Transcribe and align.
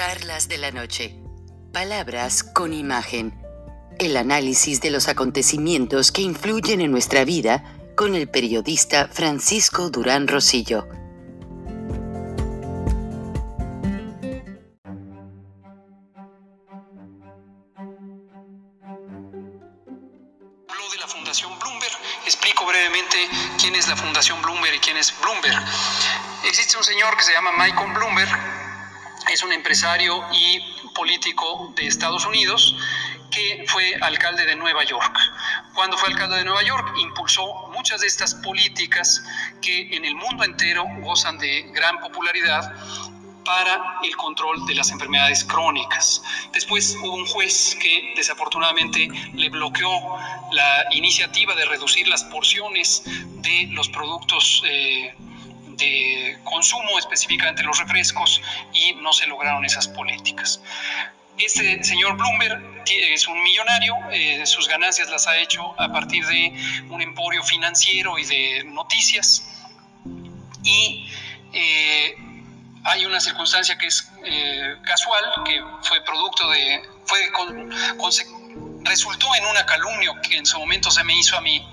Charlas 0.00 0.48
de 0.48 0.56
la 0.56 0.70
Noche. 0.70 1.14
Palabras 1.74 2.42
con 2.42 2.72
imagen. 2.72 3.38
El 3.98 4.16
análisis 4.16 4.80
de 4.80 4.88
los 4.90 5.08
acontecimientos 5.08 6.10
que 6.10 6.22
influyen 6.22 6.80
en 6.80 6.90
nuestra 6.90 7.26
vida 7.26 7.62
con 7.98 8.14
el 8.14 8.26
periodista 8.26 9.10
Francisco 9.12 9.90
Durán 9.90 10.26
Rosillo. 10.26 10.88
Hablo 20.66 20.90
de 20.90 20.98
la 20.98 21.08
Fundación 21.08 21.58
Bloomberg. 21.58 21.92
Explico 22.24 22.64
brevemente 22.64 23.18
quién 23.60 23.74
es 23.74 23.86
la 23.86 23.96
Fundación 23.96 24.40
Bloomberg 24.40 24.76
y 24.76 24.78
quién 24.78 24.96
es 24.96 25.12
Bloomberg. 25.20 25.62
Existe 26.48 26.78
un 26.78 26.84
señor 26.84 27.14
que 27.18 27.22
se 27.22 27.34
llama 27.34 27.50
Michael 27.52 27.92
Bloomberg, 27.92 28.69
es 29.30 29.44
un 29.44 29.52
empresario 29.52 30.24
y 30.32 30.60
político 30.92 31.72
de 31.76 31.86
Estados 31.86 32.26
Unidos 32.26 32.76
que 33.30 33.64
fue 33.68 33.94
alcalde 34.00 34.44
de 34.44 34.56
Nueva 34.56 34.82
York. 34.82 35.16
Cuando 35.74 35.96
fue 35.96 36.08
alcalde 36.08 36.38
de 36.38 36.44
Nueva 36.44 36.64
York, 36.64 36.94
impulsó 36.98 37.68
muchas 37.72 38.00
de 38.00 38.08
estas 38.08 38.34
políticas 38.34 39.22
que 39.62 39.94
en 39.94 40.04
el 40.04 40.16
mundo 40.16 40.42
entero 40.42 40.84
gozan 41.00 41.38
de 41.38 41.62
gran 41.72 42.00
popularidad 42.00 42.74
para 43.44 44.00
el 44.02 44.16
control 44.16 44.66
de 44.66 44.74
las 44.74 44.90
enfermedades 44.90 45.44
crónicas. 45.44 46.22
Después 46.52 46.96
hubo 47.00 47.14
un 47.14 47.26
juez 47.26 47.76
que 47.80 48.12
desafortunadamente 48.16 49.08
le 49.32 49.48
bloqueó 49.48 50.18
la 50.52 50.86
iniciativa 50.90 51.54
de 51.54 51.64
reducir 51.66 52.08
las 52.08 52.24
porciones 52.24 53.02
de 53.06 53.68
los 53.70 53.88
productos 53.88 54.62
eh, 54.66 55.14
de 55.80 56.38
consumo, 56.44 56.98
específicamente 56.98 57.62
los 57.62 57.78
refrescos, 57.78 58.40
y 58.72 58.92
no 58.94 59.12
se 59.12 59.26
lograron 59.26 59.64
esas 59.64 59.88
políticas. 59.88 60.60
Este 61.38 61.82
señor 61.82 62.16
Bloomberg 62.16 62.82
es 62.86 63.26
un 63.26 63.42
millonario, 63.42 63.94
eh, 64.12 64.44
sus 64.44 64.68
ganancias 64.68 65.08
las 65.08 65.26
ha 65.26 65.38
hecho 65.38 65.74
a 65.80 65.90
partir 65.90 66.26
de 66.26 66.52
un 66.90 67.00
emporio 67.00 67.42
financiero 67.42 68.18
y 68.18 68.24
de 68.26 68.64
noticias. 68.64 69.46
Y 70.62 71.10
eh, 71.52 72.14
hay 72.84 73.06
una 73.06 73.20
circunstancia 73.20 73.76
que 73.78 73.86
es 73.86 74.10
eh, 74.24 74.76
casual, 74.84 75.24
que 75.44 75.62
fue 75.82 76.02
producto 76.04 76.48
de, 76.50 76.82
fue 77.06 77.30
con, 77.32 78.12
resultó 78.82 79.26
en 79.36 79.46
una 79.46 79.64
calumnia 79.66 80.12
que 80.22 80.36
en 80.36 80.46
su 80.46 80.58
momento 80.58 80.90
se 80.90 81.04
me 81.04 81.16
hizo 81.16 81.36
a 81.36 81.40
mí, 81.40 81.66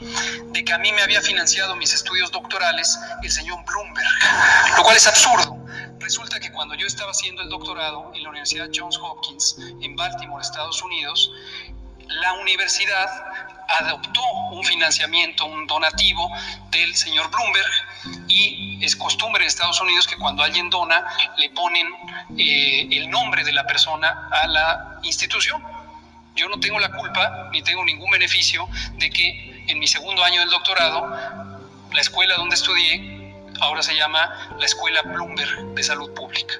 de 0.47 0.63
que 0.63 0.73
a 0.73 0.77
mí 0.77 0.91
me 0.91 1.01
había 1.01 1.21
financiado 1.21 1.75
mis 1.75 1.93
estudios 1.93 2.31
doctorales 2.31 2.97
el 3.23 3.31
señor 3.31 3.63
Bloomberg, 3.65 4.07
lo 4.77 4.83
cual 4.83 4.97
es 4.97 5.07
absurdo. 5.07 5.57
Resulta 5.99 6.39
que 6.39 6.51
cuando 6.51 6.75
yo 6.75 6.87
estaba 6.87 7.11
haciendo 7.11 7.41
el 7.41 7.49
doctorado 7.49 8.11
en 8.13 8.23
la 8.23 8.29
Universidad 8.29 8.69
Johns 8.73 8.97
Hopkins 8.97 9.57
en 9.81 9.95
Baltimore, 9.95 10.41
Estados 10.41 10.81
Unidos, 10.81 11.31
la 12.07 12.33
universidad 12.33 13.09
adoptó 13.79 14.21
un 14.51 14.63
financiamiento, 14.63 15.45
un 15.45 15.67
donativo 15.67 16.31
del 16.71 16.95
señor 16.95 17.29
Bloomberg 17.29 18.27
y 18.27 18.83
es 18.83 18.95
costumbre 18.95 19.43
en 19.43 19.47
Estados 19.47 19.81
Unidos 19.81 20.07
que 20.07 20.15
cuando 20.15 20.43
alguien 20.43 20.69
dona 20.69 21.05
le 21.37 21.49
ponen 21.49 21.87
eh, 22.37 22.87
el 22.91 23.09
nombre 23.09 23.43
de 23.43 23.51
la 23.51 23.65
persona 23.65 24.29
a 24.31 24.47
la 24.47 24.99
institución. 25.03 25.61
Yo 26.37 26.47
no 26.47 26.59
tengo 26.59 26.79
la 26.79 26.91
culpa 26.91 27.49
ni 27.51 27.63
tengo 27.63 27.83
ningún 27.83 28.11
beneficio 28.11 28.69
de 28.93 29.09
que 29.09 29.63
en 29.67 29.79
mi 29.79 29.87
segundo 29.87 30.23
año 30.23 30.39
del 30.39 30.49
doctorado, 30.49 31.09
la 31.91 32.01
escuela 32.01 32.35
donde 32.35 32.55
estudié 32.55 33.33
ahora 33.59 33.81
se 33.81 33.95
llama 33.95 34.55
la 34.59 34.65
Escuela 34.65 35.01
Bloomberg 35.01 35.73
de 35.73 35.83
Salud 35.83 36.13
Pública. 36.13 36.53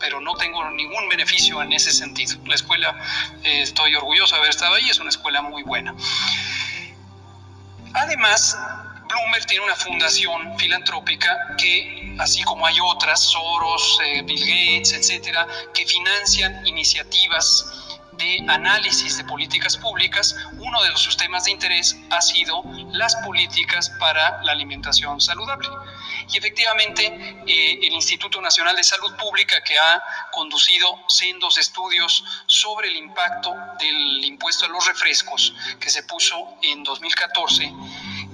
Pero 0.00 0.20
no 0.20 0.34
tengo 0.36 0.70
ningún 0.70 1.08
beneficio 1.10 1.60
en 1.62 1.72
ese 1.72 1.92
sentido. 1.92 2.36
La 2.46 2.54
escuela, 2.54 2.96
eh, 3.42 3.62
estoy 3.62 3.94
orgulloso 3.94 4.34
de 4.34 4.38
haber 4.40 4.50
estado 4.50 4.74
ahí, 4.74 4.88
es 4.88 4.98
una 4.98 5.10
escuela 5.10 5.42
muy 5.42 5.62
buena. 5.62 5.94
Además, 7.92 8.56
Bloomberg 9.08 9.46
tiene 9.46 9.64
una 9.64 9.74
fundación 9.74 10.58
filantrópica 10.58 11.36
que, 11.58 12.16
así 12.18 12.42
como 12.44 12.64
hay 12.64 12.78
otras, 12.80 13.20
Soros, 13.20 14.00
eh, 14.04 14.22
Bill 14.22 14.40
Gates, 14.40 14.92
etcétera, 14.92 15.46
que 15.74 15.84
financian 15.84 16.66
iniciativas 16.66 17.87
de 18.18 18.44
análisis 18.48 19.16
de 19.16 19.24
políticas 19.24 19.76
públicas, 19.76 20.36
uno 20.58 20.82
de 20.82 20.96
sus 20.96 21.16
temas 21.16 21.44
de 21.44 21.52
interés 21.52 21.96
ha 22.10 22.20
sido 22.20 22.62
las 22.92 23.14
políticas 23.16 23.90
para 23.98 24.42
la 24.42 24.52
alimentación 24.52 25.20
saludable. 25.20 25.68
Y 26.30 26.36
efectivamente, 26.36 27.06
eh, 27.46 27.78
el 27.82 27.92
Instituto 27.92 28.40
Nacional 28.40 28.76
de 28.76 28.84
Salud 28.84 29.14
Pública, 29.16 29.62
que 29.62 29.78
ha 29.78 30.02
conducido 30.32 30.86
sendos 31.08 31.56
estudios 31.56 32.24
sobre 32.46 32.88
el 32.88 32.96
impacto 32.96 33.54
del 33.78 34.24
impuesto 34.24 34.66
a 34.66 34.68
los 34.68 34.86
refrescos 34.86 35.54
que 35.80 35.88
se 35.88 36.02
puso 36.02 36.58
en 36.62 36.82
2014, 36.82 37.72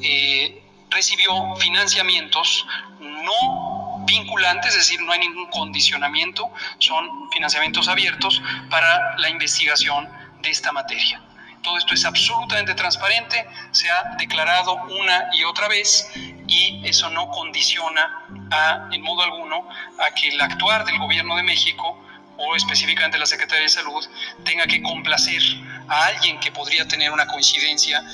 eh, 0.00 0.62
recibió 0.90 1.54
financiamientos 1.56 2.66
no 3.00 3.93
vinculantes, 4.04 4.72
es 4.72 4.78
decir, 4.78 5.00
no 5.02 5.12
hay 5.12 5.20
ningún 5.20 5.46
condicionamiento, 5.50 6.50
son 6.78 7.30
financiamientos 7.30 7.88
abiertos 7.88 8.42
para 8.70 9.16
la 9.18 9.28
investigación 9.28 10.08
de 10.42 10.50
esta 10.50 10.72
materia. 10.72 11.20
Todo 11.62 11.78
esto 11.78 11.94
es 11.94 12.04
absolutamente 12.04 12.74
transparente, 12.74 13.46
se 13.70 13.90
ha 13.90 14.16
declarado 14.18 14.74
una 14.74 15.30
y 15.32 15.44
otra 15.44 15.66
vez 15.68 16.10
y 16.46 16.82
eso 16.84 17.08
no 17.08 17.30
condiciona 17.30 18.26
a, 18.50 18.88
en 18.92 19.00
modo 19.00 19.22
alguno 19.22 19.66
a 19.98 20.10
que 20.14 20.28
el 20.28 20.40
actuar 20.40 20.84
del 20.84 20.98
gobierno 20.98 21.36
de 21.36 21.42
México 21.42 21.98
o 22.36 22.54
específicamente 22.54 23.18
la 23.18 23.26
Secretaría 23.26 23.62
de 23.62 23.68
Salud 23.68 24.04
tenga 24.44 24.66
que 24.66 24.82
complacer 24.82 25.40
a 25.88 26.06
alguien 26.06 26.38
que 26.40 26.52
podría 26.52 26.86
tener 26.86 27.10
una 27.10 27.26
coincidencia 27.26 28.04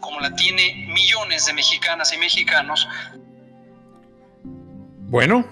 como 0.00 0.20
la 0.20 0.34
tiene 0.36 0.86
millones 0.88 1.46
de 1.46 1.54
mexicanas 1.54 2.12
y 2.12 2.18
mexicanos 2.18 2.86
bueno, 5.14 5.44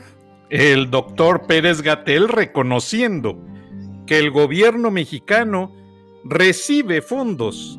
el 0.51 0.91
doctor 0.91 1.47
Pérez 1.47 1.83
Gatel 1.83 2.27
reconociendo 2.27 3.39
que 4.09 4.19
el 4.19 4.33
gobierno 4.33 4.91
mexicano 4.91 5.73
recibe 6.25 7.01
fondos 7.01 7.79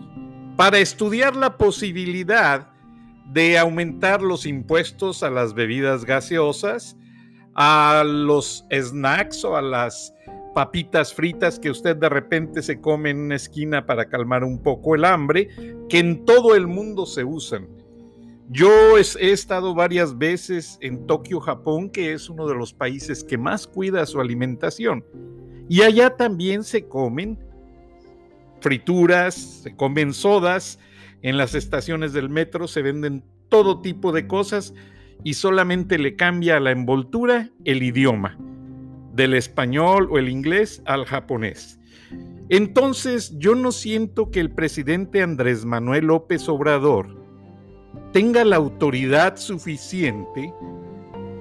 para 0.56 0.78
estudiar 0.78 1.36
la 1.36 1.58
posibilidad 1.58 2.70
de 3.34 3.58
aumentar 3.58 4.22
los 4.22 4.46
impuestos 4.46 5.24
a 5.24 5.30
las 5.30 5.56
bebidas 5.56 6.06
gaseosas, 6.06 6.96
a 7.54 8.06
los 8.06 8.66
snacks 8.72 9.44
o 9.44 9.58
a 9.58 9.62
las 9.62 10.14
papitas 10.56 11.14
fritas 11.14 11.60
que 11.60 11.70
usted 11.70 11.98
de 11.98 12.08
repente 12.08 12.62
se 12.62 12.80
come 12.80 13.10
en 13.10 13.20
una 13.20 13.36
esquina 13.36 13.86
para 13.86 14.08
calmar 14.08 14.46
un 14.46 14.64
poco 14.64 14.96
el 14.96 15.04
hambre, 15.04 15.50
que 15.90 16.00
en 16.00 16.24
todo 16.24 16.56
el 16.56 16.66
mundo 16.66 17.06
se 17.06 17.26
usan 17.26 17.83
yo 18.50 18.98
he, 18.98 19.32
estado 19.32 19.74
varias 19.74 20.18
veces 20.18 20.78
en 20.82 21.08
Tokio, 21.08 21.40
Japón, 21.40 21.90
que 21.90 22.14
es 22.14 22.30
uno 22.30 22.48
de 22.48 22.56
los 22.56 22.74
países 22.74 23.24
que 23.24 23.38
más 23.38 23.68
cuida 23.68 24.06
su 24.06 24.20
alimentación. 24.20 25.04
Y 25.70 25.82
allá 25.82 26.16
también 26.16 26.64
se 26.64 26.88
comen 26.88 27.40
frituras, 28.60 29.36
se 29.64 29.76
comen 29.76 30.14
sodas, 30.14 30.80
en 31.22 31.38
las 31.38 31.56
estaciones 31.56 32.12
del 32.14 32.30
metro 32.30 32.68
se 32.68 32.82
venden 32.82 33.24
todo 33.50 33.82
tipo 33.82 34.12
de 34.12 34.28
cosas 34.28 34.74
y 35.24 35.36
solamente 35.36 35.98
le 35.98 36.16
cambia 36.16 36.58
a 36.58 36.60
la 36.60 36.72
envoltura 36.72 37.50
el 37.64 37.82
idioma, 37.82 38.38
del 39.14 39.36
español 39.36 40.10
o 40.12 40.18
el 40.18 40.28
inglés 40.28 40.82
al 40.86 41.06
japonés. 41.06 41.80
Entonces 42.50 43.38
yo 43.40 43.56
no 43.56 43.72
siento 43.72 44.32
que 44.32 44.42
el 44.42 44.52
presidente 44.52 45.24
Andrés 45.24 45.64
Manuel 45.64 46.08
López 46.08 46.50
Obrador 46.50 47.23
tenga 48.14 48.46
la 48.46 48.58
autoridad 48.58 49.38
suficiente 49.38 50.54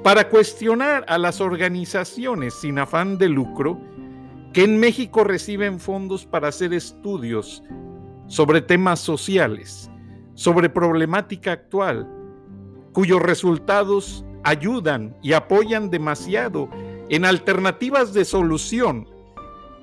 para 0.03 0.31
cuestionar 0.31 1.05
a 1.07 1.19
las 1.19 1.43
organizaciones 1.43 2.55
sin 2.55 2.79
afán 2.79 3.19
de 3.19 3.29
lucro 3.29 3.79
que 4.55 4.65
en 4.65 4.81
México 4.81 5.23
reciben 5.23 5.79
fondos 5.79 6.25
para 6.25 6.49
hacer 6.49 6.73
estudios 6.73 7.63
sobre 8.27 8.63
temas 8.63 9.01
sociales, 9.01 9.91
sobre 10.35 10.71
problemática 10.71 11.53
actual, 11.53 12.09
cuyos 12.93 13.21
resultados 13.21 14.25
ayudan 14.43 15.15
y 15.23 15.35
apoyan 15.35 15.91
demasiado 15.91 16.71
en 17.11 17.27
alternativas 17.27 18.15
de 18.15 18.25
solución 18.25 19.07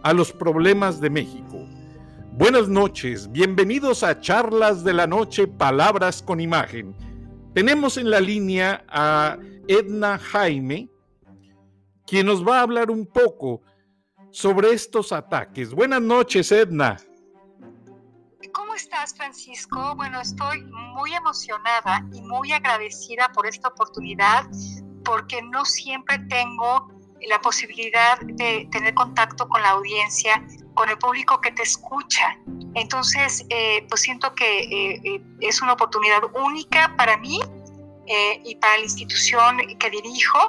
a 0.01 0.11
los 0.13 0.31
problemas 0.31 0.99
de 0.99 1.11
México. 1.11 1.58
Buenas 2.39 2.69
noches, 2.69 3.29
bienvenidos 3.29 4.01
a 4.01 4.21
Charlas 4.21 4.85
de 4.85 4.93
la 4.93 5.05
Noche, 5.05 5.45
Palabras 5.45 6.23
con 6.23 6.39
Imagen. 6.39 6.95
Tenemos 7.53 7.97
en 7.97 8.09
la 8.09 8.21
línea 8.21 8.85
a 8.87 9.37
Edna 9.67 10.17
Jaime, 10.17 10.87
quien 12.07 12.27
nos 12.27 12.47
va 12.47 12.59
a 12.59 12.61
hablar 12.61 12.91
un 12.91 13.05
poco 13.05 13.61
sobre 14.31 14.71
estos 14.71 15.11
ataques. 15.11 15.73
Buenas 15.73 16.01
noches, 16.01 16.49
Edna. 16.53 16.95
¿Cómo 18.53 18.73
estás, 18.73 19.13
Francisco? 19.17 19.93
Bueno, 19.97 20.21
estoy 20.21 20.63
muy 20.63 21.13
emocionada 21.13 22.07
y 22.13 22.21
muy 22.21 22.53
agradecida 22.53 23.29
por 23.33 23.47
esta 23.47 23.67
oportunidad 23.67 24.45
porque 25.03 25.41
no 25.41 25.65
siempre 25.65 26.17
tengo 26.29 26.87
la 27.27 27.41
posibilidad 27.41 28.17
de 28.21 28.69
tener 28.71 28.93
contacto 28.93 29.49
con 29.49 29.61
la 29.61 29.71
audiencia, 29.71 30.41
con 30.79 30.87
el 30.87 30.97
público 30.97 31.41
que 31.41 31.51
te 31.51 31.63
escucha. 31.63 32.39
Entonces, 32.73 33.45
eh, 33.49 33.85
pues 33.89 33.99
siento 33.99 34.33
que 34.33 34.59
eh, 34.59 35.01
eh, 35.03 35.21
es 35.41 35.61
una 35.61 35.73
oportunidad 35.73 36.21
única 36.33 36.95
para 36.95 37.17
mí 37.17 37.37
y 38.45 38.55
para 38.55 38.77
la 38.77 38.83
institución 38.83 39.57
que 39.77 39.89
dirijo, 39.89 40.39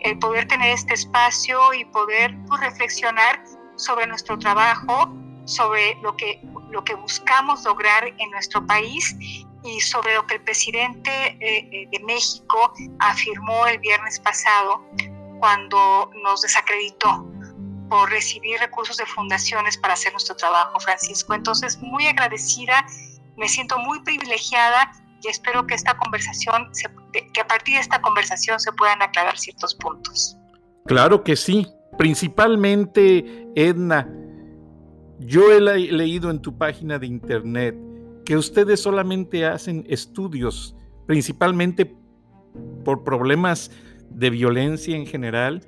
el 0.00 0.18
poder 0.18 0.46
tener 0.46 0.70
este 0.70 0.92
espacio 0.92 1.72
y 1.72 1.84
poder 1.86 2.36
pues, 2.46 2.60
reflexionar 2.60 3.42
sobre 3.76 4.06
nuestro 4.06 4.38
trabajo, 4.38 5.10
sobre 5.46 5.96
lo 6.02 6.16
que, 6.16 6.40
lo 6.70 6.84
que 6.84 6.94
buscamos 6.94 7.64
lograr 7.64 8.06
en 8.06 8.30
nuestro 8.30 8.64
país 8.66 9.16
y 9.64 9.80
sobre 9.80 10.14
lo 10.14 10.26
que 10.26 10.34
el 10.34 10.42
presidente 10.42 11.10
de 11.40 12.00
México 12.04 12.72
afirmó 13.00 13.66
el 13.66 13.78
viernes 13.78 14.20
pasado 14.20 14.84
cuando 15.40 16.10
nos 16.22 16.42
desacreditó 16.42 17.24
por 17.88 18.10
recibir 18.10 18.58
recursos 18.60 18.96
de 18.96 19.06
fundaciones 19.06 19.76
para 19.76 19.94
hacer 19.94 20.12
nuestro 20.12 20.36
trabajo, 20.36 20.78
Francisco. 20.80 21.34
Entonces, 21.34 21.78
muy 21.78 22.06
agradecida, 22.06 22.84
me 23.36 23.48
siento 23.48 23.78
muy 23.78 24.00
privilegiada 24.02 24.92
y 25.22 25.28
espero 25.28 25.66
que 25.66 25.74
esta 25.74 25.96
conversación, 25.96 26.70
que 27.32 27.40
a 27.40 27.46
partir 27.46 27.74
de 27.74 27.80
esta 27.80 28.00
conversación 28.00 28.60
se 28.60 28.72
puedan 28.72 29.02
aclarar 29.02 29.38
ciertos 29.38 29.74
puntos. 29.74 30.36
Claro 30.86 31.24
que 31.24 31.36
sí, 31.36 31.66
principalmente, 31.96 33.48
Edna. 33.54 34.08
Yo 35.20 35.52
he 35.52 35.60
leído 35.60 36.30
en 36.30 36.40
tu 36.40 36.56
página 36.56 36.98
de 36.98 37.06
internet 37.06 37.76
que 38.24 38.36
ustedes 38.36 38.80
solamente 38.80 39.44
hacen 39.44 39.84
estudios, 39.88 40.76
principalmente 41.06 41.96
por 42.84 43.02
problemas 43.02 43.70
de 44.10 44.30
violencia 44.30 44.96
en 44.96 45.06
general 45.06 45.66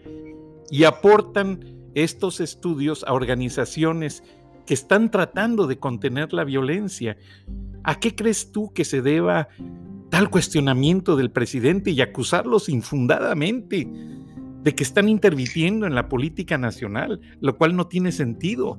y 0.71 0.85
aportan 0.85 1.80
estos 1.95 2.41
estudios 2.41 3.05
a 3.07 3.13
organizaciones 3.13 4.23
que 4.67 4.75
están 4.75 5.11
tratando 5.11 5.67
de 5.67 5.79
contener 5.79 6.33
la 6.33 6.45
violencia. 6.45 7.17
¿A 7.83 7.99
qué 7.99 8.15
crees 8.15 8.53
tú 8.53 8.73
que 8.73 8.85
se 8.85 9.03
deba 9.03 9.49
tal 10.11 10.31
cuestionamiento 10.31 11.17
del 11.17 11.31
presidente 11.31 11.91
y 11.91 12.01
acusarlos 12.01 12.69
infundadamente 12.69 13.89
de 14.63 14.75
que 14.75 14.83
están 14.83 15.09
interviniendo 15.09 15.87
en 15.87 15.95
la 15.95 16.09
política 16.09 16.59
nacional, 16.59 17.21
lo 17.41 17.57
cual 17.57 17.75
no 17.77 17.87
tiene 17.87 18.13
sentido? 18.13 18.79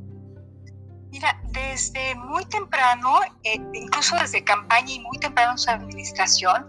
Mira, 1.11 1.41
desde 1.51 2.15
muy 2.15 2.45
temprano, 2.45 3.19
eh, 3.43 3.59
incluso 3.73 4.15
desde 4.15 4.43
campaña 4.43 4.93
y 4.93 4.99
muy 4.99 5.17
temprano 5.17 5.53
en 5.53 5.57
su 5.57 5.69
administración, 5.69 6.67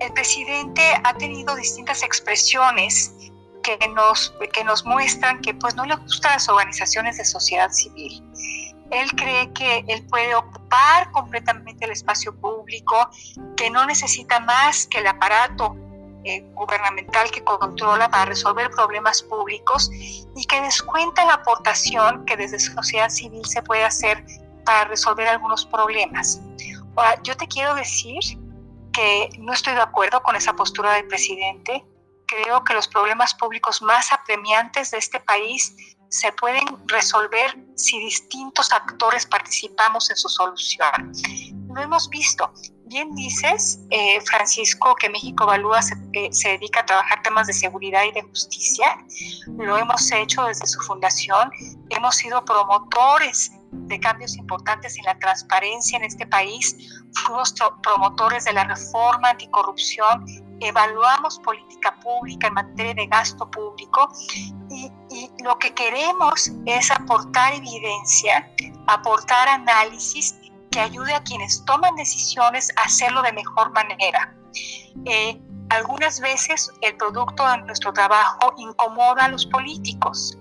el 0.00 0.12
presidente 0.12 0.82
ha 1.04 1.16
tenido 1.16 1.54
distintas 1.54 2.02
expresiones 2.02 3.14
que 3.64 3.88
nos, 3.88 4.32
que 4.52 4.62
nos 4.62 4.84
muestran 4.84 5.40
que 5.40 5.54
pues 5.54 5.74
no 5.74 5.84
le 5.84 5.96
gustan 5.96 6.32
las 6.32 6.48
organizaciones 6.48 7.16
de 7.16 7.24
sociedad 7.24 7.70
civil. 7.70 8.22
Él 8.90 9.10
cree 9.16 9.52
que 9.52 9.84
él 9.88 10.06
puede 10.06 10.34
ocupar 10.36 11.10
completamente 11.10 11.84
el 11.86 11.90
espacio 11.90 12.38
público, 12.38 13.10
que 13.56 13.70
no 13.70 13.84
necesita 13.86 14.38
más 14.40 14.86
que 14.86 14.98
el 14.98 15.06
aparato 15.06 15.74
eh, 16.24 16.42
gubernamental 16.54 17.30
que 17.30 17.42
controla 17.42 18.08
para 18.08 18.26
resolver 18.26 18.70
problemas 18.70 19.22
públicos 19.22 19.90
y 19.92 20.44
que 20.46 20.60
descuenta 20.60 21.24
la 21.24 21.34
aportación 21.34 22.24
que 22.24 22.36
desde 22.36 22.58
sociedad 22.58 23.08
civil 23.08 23.44
se 23.44 23.62
puede 23.62 23.84
hacer 23.84 24.24
para 24.64 24.84
resolver 24.84 25.26
algunos 25.28 25.66
problemas. 25.66 26.40
yo 27.24 27.36
te 27.36 27.46
quiero 27.48 27.74
decir 27.74 28.20
que 28.92 29.28
no 29.38 29.52
estoy 29.52 29.74
de 29.74 29.80
acuerdo 29.80 30.22
con 30.22 30.36
esa 30.36 30.54
postura 30.54 30.92
del 30.94 31.06
presidente. 31.08 31.84
Creo 32.26 32.64
que 32.64 32.74
los 32.74 32.88
problemas 32.88 33.34
públicos 33.34 33.82
más 33.82 34.12
apremiantes 34.12 34.90
de 34.90 34.98
este 34.98 35.20
país 35.20 35.74
se 36.08 36.30
pueden 36.32 36.64
resolver 36.86 37.58
si 37.74 37.98
distintos 37.98 38.72
actores 38.72 39.26
participamos 39.26 40.10
en 40.10 40.16
su 40.16 40.28
solución. 40.28 41.12
Lo 41.74 41.82
hemos 41.82 42.08
visto. 42.08 42.52
Bien 42.86 43.12
dices, 43.14 43.80
eh, 43.90 44.20
Francisco, 44.20 44.94
que 44.94 45.08
México 45.08 45.44
Evalúa 45.44 45.82
se, 45.82 45.94
eh, 46.12 46.28
se, 46.30 46.50
dedica 46.50 46.80
a 46.80 46.86
trabajar 46.86 47.22
temas 47.22 47.46
de 47.46 47.52
seguridad 47.52 48.04
y 48.04 48.12
de 48.12 48.22
justicia. 48.22 48.98
Lo 49.58 49.76
hemos 49.76 50.12
hecho 50.12 50.44
desde 50.44 50.66
su 50.66 50.80
fundación. 50.82 51.50
Hemos 51.90 52.14
sido 52.16 52.44
promotores 52.44 53.50
de 53.74 54.00
cambios 54.00 54.36
importantes 54.36 54.96
en 54.98 55.04
la 55.04 55.18
transparencia 55.18 55.98
en 55.98 56.04
este 56.04 56.26
país, 56.26 56.76
fuimos 57.12 57.54
promotores 57.82 58.44
de 58.44 58.52
la 58.52 58.64
reforma 58.64 59.30
anticorrupción, 59.30 60.24
evaluamos 60.60 61.38
política 61.40 61.98
pública 62.00 62.48
en 62.48 62.54
materia 62.54 62.94
de 62.94 63.06
gasto 63.06 63.50
público 63.50 64.08
y, 64.70 64.90
lo 65.42 65.58
que 65.58 65.74
queremos 65.74 66.50
es 66.66 66.90
aportar 66.90 67.52
evidencia, 67.54 68.50
aportar 68.86 69.48
análisis 69.48 70.34
que 70.70 70.80
ayude 70.80 71.14
a 71.14 71.22
quienes 71.22 71.64
toman 71.64 71.94
decisiones 71.96 72.72
a 72.76 72.82
hacerlo 72.82 73.22
de 73.22 73.32
mejor 73.32 73.70
manera. 73.72 74.34
Eh, 75.04 75.40
algunas 75.68 76.20
veces 76.20 76.70
el 76.80 76.96
producto 76.96 77.46
de 77.48 77.58
nuestro 77.58 77.92
trabajo 77.92 78.54
incomoda 78.56 79.24
a 79.24 79.28
los 79.28 79.46
políticos 79.46 80.38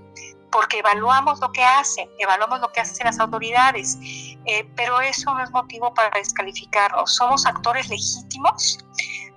porque 0.54 0.80
evaluamos 0.80 1.39
lo 1.42 1.51
que 1.51 1.63
hacen, 1.63 2.07
evaluamos 2.19 2.62
lo 2.62 2.71
que 2.71 2.80
hacen 2.80 3.06
las 3.06 3.19
autoridades, 3.19 3.98
eh, 4.45 4.69
pero 4.75 5.01
eso 5.01 5.33
no 5.33 5.44
es 5.44 5.50
motivo 5.51 5.94
para 5.94 6.12
descalificarnos. 6.12 7.15
Somos 7.15 7.45
actores 7.48 7.89
legítimos, 7.89 8.77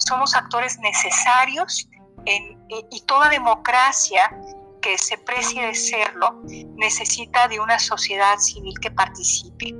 somos 0.06 0.34
actores 0.34 0.78
necesarios 0.78 1.88
y 2.90 3.00
toda 3.02 3.28
democracia 3.28 4.22
que 4.82 4.98
se 4.98 5.18
precie 5.18 5.66
de 5.66 5.74
serlo 5.74 6.42
necesita 6.76 7.48
de 7.48 7.60
una 7.60 7.78
sociedad 7.78 8.38
civil 8.38 8.74
que 8.80 8.90
participe. 8.90 9.74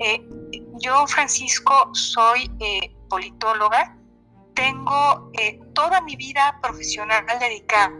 Eh, 0.00 0.22
yo, 0.80 1.06
Francisco, 1.06 1.90
soy 1.92 2.50
eh, 2.60 2.94
politóloga, 3.08 3.96
tengo 4.54 5.30
toda 5.74 6.00
mi 6.02 6.16
vida 6.16 6.58
profesional 6.62 7.24
dedicada 7.38 7.92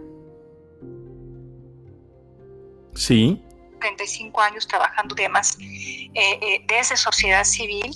Sí. 2.95 3.43
35 3.81 4.41
años 4.41 4.67
trabajando 4.67 5.15
temas 5.15 5.57
eh, 5.61 6.11
eh, 6.15 6.65
desde 6.69 6.97
sociedad 6.97 7.45
civil. 7.45 7.91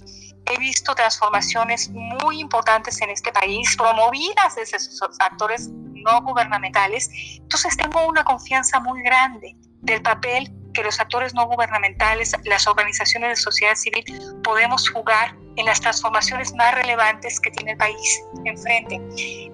He 0.47 0.59
visto 0.59 0.95
transformaciones 0.95 1.91
muy 1.91 2.41
importantes 2.41 3.01
en 3.01 3.11
este 3.11 3.33
país, 3.33 3.77
promovidas 3.77 4.57
desde 4.57 4.77
esos 4.77 5.01
actores 5.21 5.71
no 5.71 6.23
gubernamentales. 6.23 7.11
Entonces 7.37 7.77
tengo 7.77 8.07
una 8.07 8.25
confianza 8.25 8.81
muy 8.81 9.03
grande 9.03 9.57
del 9.81 10.03
papel 10.03 10.53
que 10.75 10.83
los 10.83 11.01
actores 11.01 11.33
no 11.35 11.47
gubernamentales, 11.47 12.33
las 12.45 12.67
organizaciones 12.67 13.31
de 13.31 13.37
sociedad 13.37 13.75
civil, 13.77 14.05
podemos 14.43 14.91
jugar 14.91 15.35
en 15.57 15.67
las 15.67 15.81
transformaciones 15.81 16.53
más 16.55 16.75
relevantes 16.75 17.41
que 17.41 17.51
tiene 17.53 17.73
el 17.73 17.79
país 17.79 18.23
enfrente. 18.45 19.01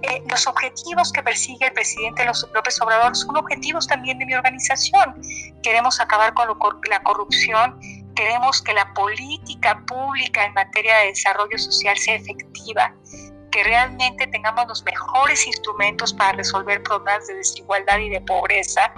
Eh, 0.03 0.23
los 0.29 0.47
objetivos 0.47 1.13
que 1.13 1.23
persigue 1.23 1.67
el 1.67 1.73
presidente 1.73 2.25
López 2.25 2.81
Obrador 2.81 3.15
son 3.15 3.37
objetivos 3.37 3.87
también 3.87 4.19
de 4.19 4.27
mi 4.27 4.35
organización. 4.35 5.15
Queremos 5.63 6.01
acabar 6.01 6.33
con 6.33 6.49
la 6.89 7.03
corrupción, 7.03 7.79
queremos 8.21 8.61
que 8.61 8.75
la 8.75 8.93
política 8.93 9.83
pública 9.87 10.45
en 10.45 10.53
materia 10.53 10.95
de 10.99 11.07
desarrollo 11.07 11.57
social 11.57 11.97
sea 11.97 12.17
efectiva, 12.17 12.95
que 13.51 13.65
realmente 13.65 14.27
tengamos 14.27 14.67
los 14.69 14.85
mejores 14.85 15.47
instrumentos 15.47 16.13
para 16.13 16.33
resolver 16.33 16.83
problemas 16.83 17.27
de 17.29 17.37
desigualdad 17.37 17.99
y 17.99 18.11
de 18.11 18.21
pobreza 18.21 18.93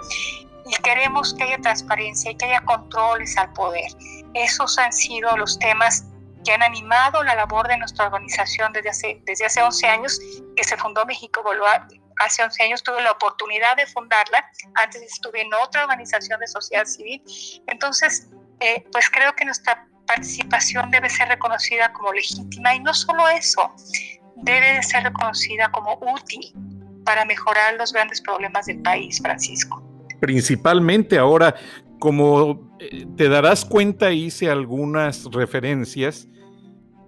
y 0.65 0.75
queremos 0.81 1.33
que 1.35 1.43
haya 1.43 1.57
transparencia 1.59 2.31
y 2.31 2.35
que 2.35 2.47
haya 2.47 2.65
controles 2.65 3.37
al 3.37 3.53
poder. 3.53 3.89
Esos 4.33 4.77
han 4.77 4.91
sido 4.91 5.37
los 5.37 5.57
temas 5.57 6.03
que 6.43 6.51
han 6.51 6.61
animado 6.61 7.23
la 7.23 7.35
labor 7.35 7.69
de 7.69 7.77
nuestra 7.77 8.07
organización 8.07 8.73
desde 8.73 8.89
hace, 8.89 9.21
desde 9.23 9.45
hace 9.45 9.61
11 9.61 9.87
años 9.87 10.19
que 10.57 10.65
se 10.65 10.75
fundó 10.75 11.05
México 11.05 11.39
Evolua. 11.39 11.87
Hace 12.17 12.43
11 12.43 12.63
años 12.63 12.83
tuve 12.83 13.01
la 13.01 13.11
oportunidad 13.11 13.77
de 13.77 13.87
fundarla, 13.87 14.45
antes 14.75 15.01
estuve 15.01 15.41
en 15.41 15.53
otra 15.53 15.83
organización 15.83 16.41
de 16.41 16.47
sociedad 16.47 16.85
civil. 16.85 17.23
Entonces, 17.67 18.27
eh, 18.59 18.85
pues 18.91 19.09
creo 19.09 19.33
que 19.35 19.45
nuestra 19.45 19.87
participación 20.05 20.91
debe 20.91 21.09
ser 21.09 21.29
reconocida 21.29 21.91
como 21.93 22.13
legítima 22.13 22.75
y 22.75 22.79
no 22.79 22.93
solo 22.93 23.27
eso, 23.29 23.73
debe 24.35 24.73
de 24.73 24.83
ser 24.83 25.03
reconocida 25.03 25.71
como 25.71 25.97
útil 26.13 26.53
para 27.05 27.25
mejorar 27.25 27.75
los 27.75 27.93
grandes 27.93 28.21
problemas 28.21 28.65
del 28.65 28.81
país, 28.81 29.19
Francisco 29.21 29.83
principalmente 30.23 31.19
ahora, 31.19 31.53
como 31.99 32.71
eh, 32.79 33.05
te 33.17 33.27
darás 33.27 33.65
cuenta, 33.65 34.13
hice 34.13 34.49
algunas 34.49 35.25
referencias 35.25 36.29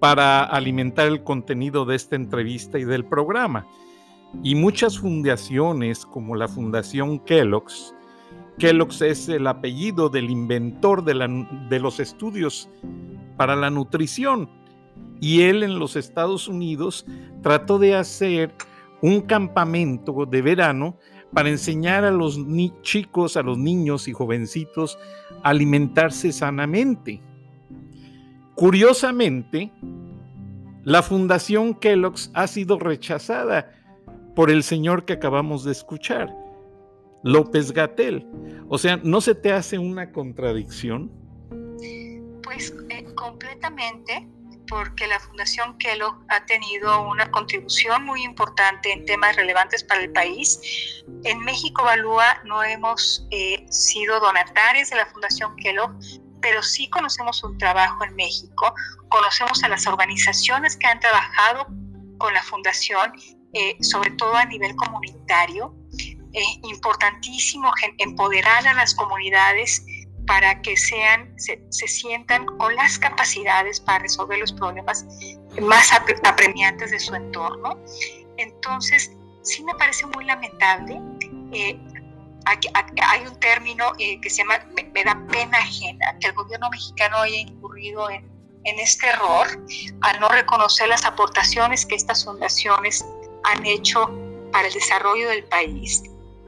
para 0.01 0.43
alimentar 0.43 1.07
el 1.07 1.23
contenido 1.23 1.85
de 1.85 1.95
esta 1.95 2.17
entrevista 2.17 2.77
y 2.77 2.83
del 2.83 3.05
programa. 3.05 3.69
Y 4.43 4.55
muchas 4.55 4.99
fundaciones, 4.99 6.05
como 6.05 6.35
la 6.35 6.49
Fundación 6.49 7.19
Kellogg's, 7.19 7.94
Kellogg's 8.57 9.01
es 9.01 9.27
el 9.27 9.47
apellido 9.47 10.09
del 10.09 10.29
inventor 10.29 11.03
de, 11.03 11.79
los 11.79 11.99
estudios 11.99 12.69
para 13.37 13.55
la 13.55 13.69
nutrición. 13.69 14.49
Y 15.19 15.41
él 15.41 15.63
en 15.63 15.79
los 15.79 15.95
Estados 15.95 16.47
Unidos 16.47 17.05
trató 17.41 17.79
de 17.79 17.95
hacer 17.95 18.53
un 19.01 19.21
campamento 19.21 20.25
de 20.25 20.41
verano 20.41 20.97
para 21.33 21.49
enseñar 21.49 22.05
a 22.05 22.11
los 22.11 22.39
chicos, 22.81 23.35
a 23.35 23.43
los 23.43 23.57
niños 23.57 24.07
y 24.07 24.13
jovencitos 24.13 24.97
a 25.43 25.49
alimentarse 25.49 26.31
sanamente. 26.31 27.21
Curiosamente, 28.55 29.71
la 30.83 31.01
Fundación 31.03 31.73
Kellogg's 31.73 32.31
ha 32.33 32.47
sido 32.47 32.79
rechazada 32.79 33.71
por 34.35 34.51
el 34.51 34.63
señor 34.63 35.03
que 35.03 35.13
acabamos 35.13 35.63
de 35.63 35.71
escuchar, 35.71 36.33
López 37.25 37.71
Gatel. 37.71 38.25
O 38.69 38.77
sea, 38.77 38.97
¿no 38.97 39.19
se 39.19 39.33
te 39.33 39.51
hace 39.51 39.79
una 39.79 40.11
contradicción? 40.11 41.11
Pues 42.43 42.71
eh, 42.89 43.03
completamente, 43.15 44.27
porque 44.67 45.07
la 45.07 45.19
Fundación 45.19 45.75
Kellogg 45.79 46.23
ha 46.29 46.45
tenido 46.45 47.09
una 47.09 47.29
contribución 47.31 48.03
muy 48.03 48.23
importante 48.23 48.93
en 48.93 49.05
temas 49.05 49.35
relevantes 49.35 49.83
para 49.83 50.01
el 50.01 50.11
país. 50.11 51.03
En 51.23 51.39
México 51.39 51.83
Valúa 51.83 52.41
no 52.45 52.63
hemos 52.63 53.27
eh, 53.31 53.65
sido 53.71 54.19
donatarios 54.19 54.91
de 54.91 54.97
la 54.97 55.07
Fundación 55.07 55.55
Kellogg, 55.55 55.95
pero 56.41 56.61
sí 56.61 56.87
conocemos 56.91 57.43
un 57.43 57.57
trabajo 57.57 58.03
en 58.03 58.15
México, 58.15 58.71
conocemos 59.09 59.63
a 59.63 59.69
las 59.69 59.87
organizaciones 59.87 60.77
que 60.77 60.85
han 60.85 60.99
trabajado 60.99 61.65
con 62.19 62.35
la 62.35 62.43
fundación, 62.43 63.13
eh, 63.53 63.77
sobre 63.81 64.11
todo 64.11 64.35
a 64.35 64.45
nivel 64.45 64.75
comunitario. 64.75 65.75
Es 66.35 66.69
importantísimo 66.69 67.71
empoderar 67.97 68.67
a 68.67 68.73
las 68.73 68.93
comunidades 68.93 69.85
para 70.27 70.61
que 70.61 70.75
sean, 70.75 71.33
se, 71.37 71.59
sientan 71.69 72.45
con 72.45 72.75
las 72.75 72.99
capacidades 72.99 73.79
para 73.79 73.99
resolver 73.99 74.39
los 74.39 74.51
problemas 74.51 75.05
más 75.61 75.91
apremiantes 75.93 76.91
de 76.91 76.99
su 76.99 77.15
entorno. 77.15 77.79
Entonces, 78.37 79.11
sí 79.43 79.63
me 79.63 79.73
parece 79.75 80.05
muy 80.07 80.25
lamentable. 80.25 80.99
Eh, 81.53 81.79
hay 82.45 83.25
un 83.25 83.39
término 83.39 83.93
eh, 83.97 84.19
que 84.19 84.29
se 84.29 84.37
llama, 84.43 84.59
me, 84.75 85.03
da 85.03 85.19
pena 85.31 85.57
ajena, 85.57 86.17
que 86.19 86.27
el 86.27 86.33
gobierno 86.33 86.69
mexicano 86.69 87.17
haya 87.17 87.37
incurrido 87.37 88.09
en, 88.09 88.29
en 88.65 88.79
este 88.79 89.07
error 89.07 89.47
al 90.01 90.19
no 90.19 90.27
reconocer 90.29 90.89
las 90.89 91.05
aportaciones 91.05 91.85
que 91.85 91.95
estas 91.95 92.25
fundaciones 92.25 93.05
han 93.43 93.65
hecho 93.65 94.11
para 94.51 94.67
el 94.67 94.73
desarrollo 94.73 95.29
del 95.29 95.43
país, 95.45 96.03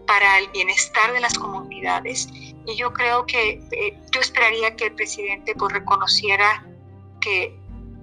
para 0.08 0.40
el 0.40 0.48
bienestar 0.50 1.14
de 1.14 1.20
las 1.20 1.38
comunidades. 1.38 2.28
Y 2.32 2.76
yo 2.76 2.92
creo 2.94 3.26
que 3.26 3.62
eh, 3.72 4.00
yo 4.12 4.20
esperaría 4.20 4.76
que 4.76 4.86
el 4.86 4.96
presidente 4.96 5.54
pues, 5.54 5.74
reconociera 5.74 6.66
que 7.22 7.56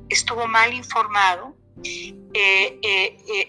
estuvo 0.09 0.47
mal 0.47 0.73
informado. 0.73 1.57
Eh, 1.83 2.79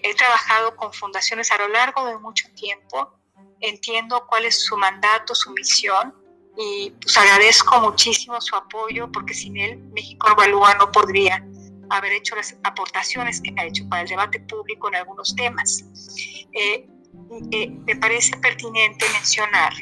he 0.02 0.14
trabajado 0.16 0.74
con 0.74 0.92
fundaciones 0.92 1.52
a 1.52 1.58
lo 1.58 1.68
largo 1.68 2.04
de 2.06 2.18
mucho 2.18 2.48
tiempo 2.54 3.16
entiendo 3.60 4.24
cuál 4.26 4.44
es 4.44 4.64
su 4.64 4.76
mandato, 4.76 5.34
su 5.34 5.52
misión 5.52 6.14
y 6.56 6.90
pues 7.02 7.16
agradezco 7.16 7.80
muchísimo 7.80 8.40
su 8.40 8.56
apoyo 8.56 9.10
porque 9.12 9.34
sin 9.34 9.56
él 9.56 9.78
México 9.92 10.28
Evalúa 10.30 10.74
no 10.74 10.90
podría 10.90 11.44
haber 11.90 12.12
hecho 12.12 12.34
las 12.34 12.56
aportaciones 12.64 13.40
que 13.40 13.54
ha 13.58 13.66
hecho 13.66 13.88
para 13.88 14.02
el 14.02 14.08
debate 14.08 14.40
público 14.40 14.88
en 14.88 14.96
algunos 14.96 15.34
temas. 15.36 15.84
Eh, 16.52 16.88
eh, 17.52 17.68
me 17.68 17.96
parece 17.96 18.36
pertinente 18.38 19.04
mencionar 19.12 19.72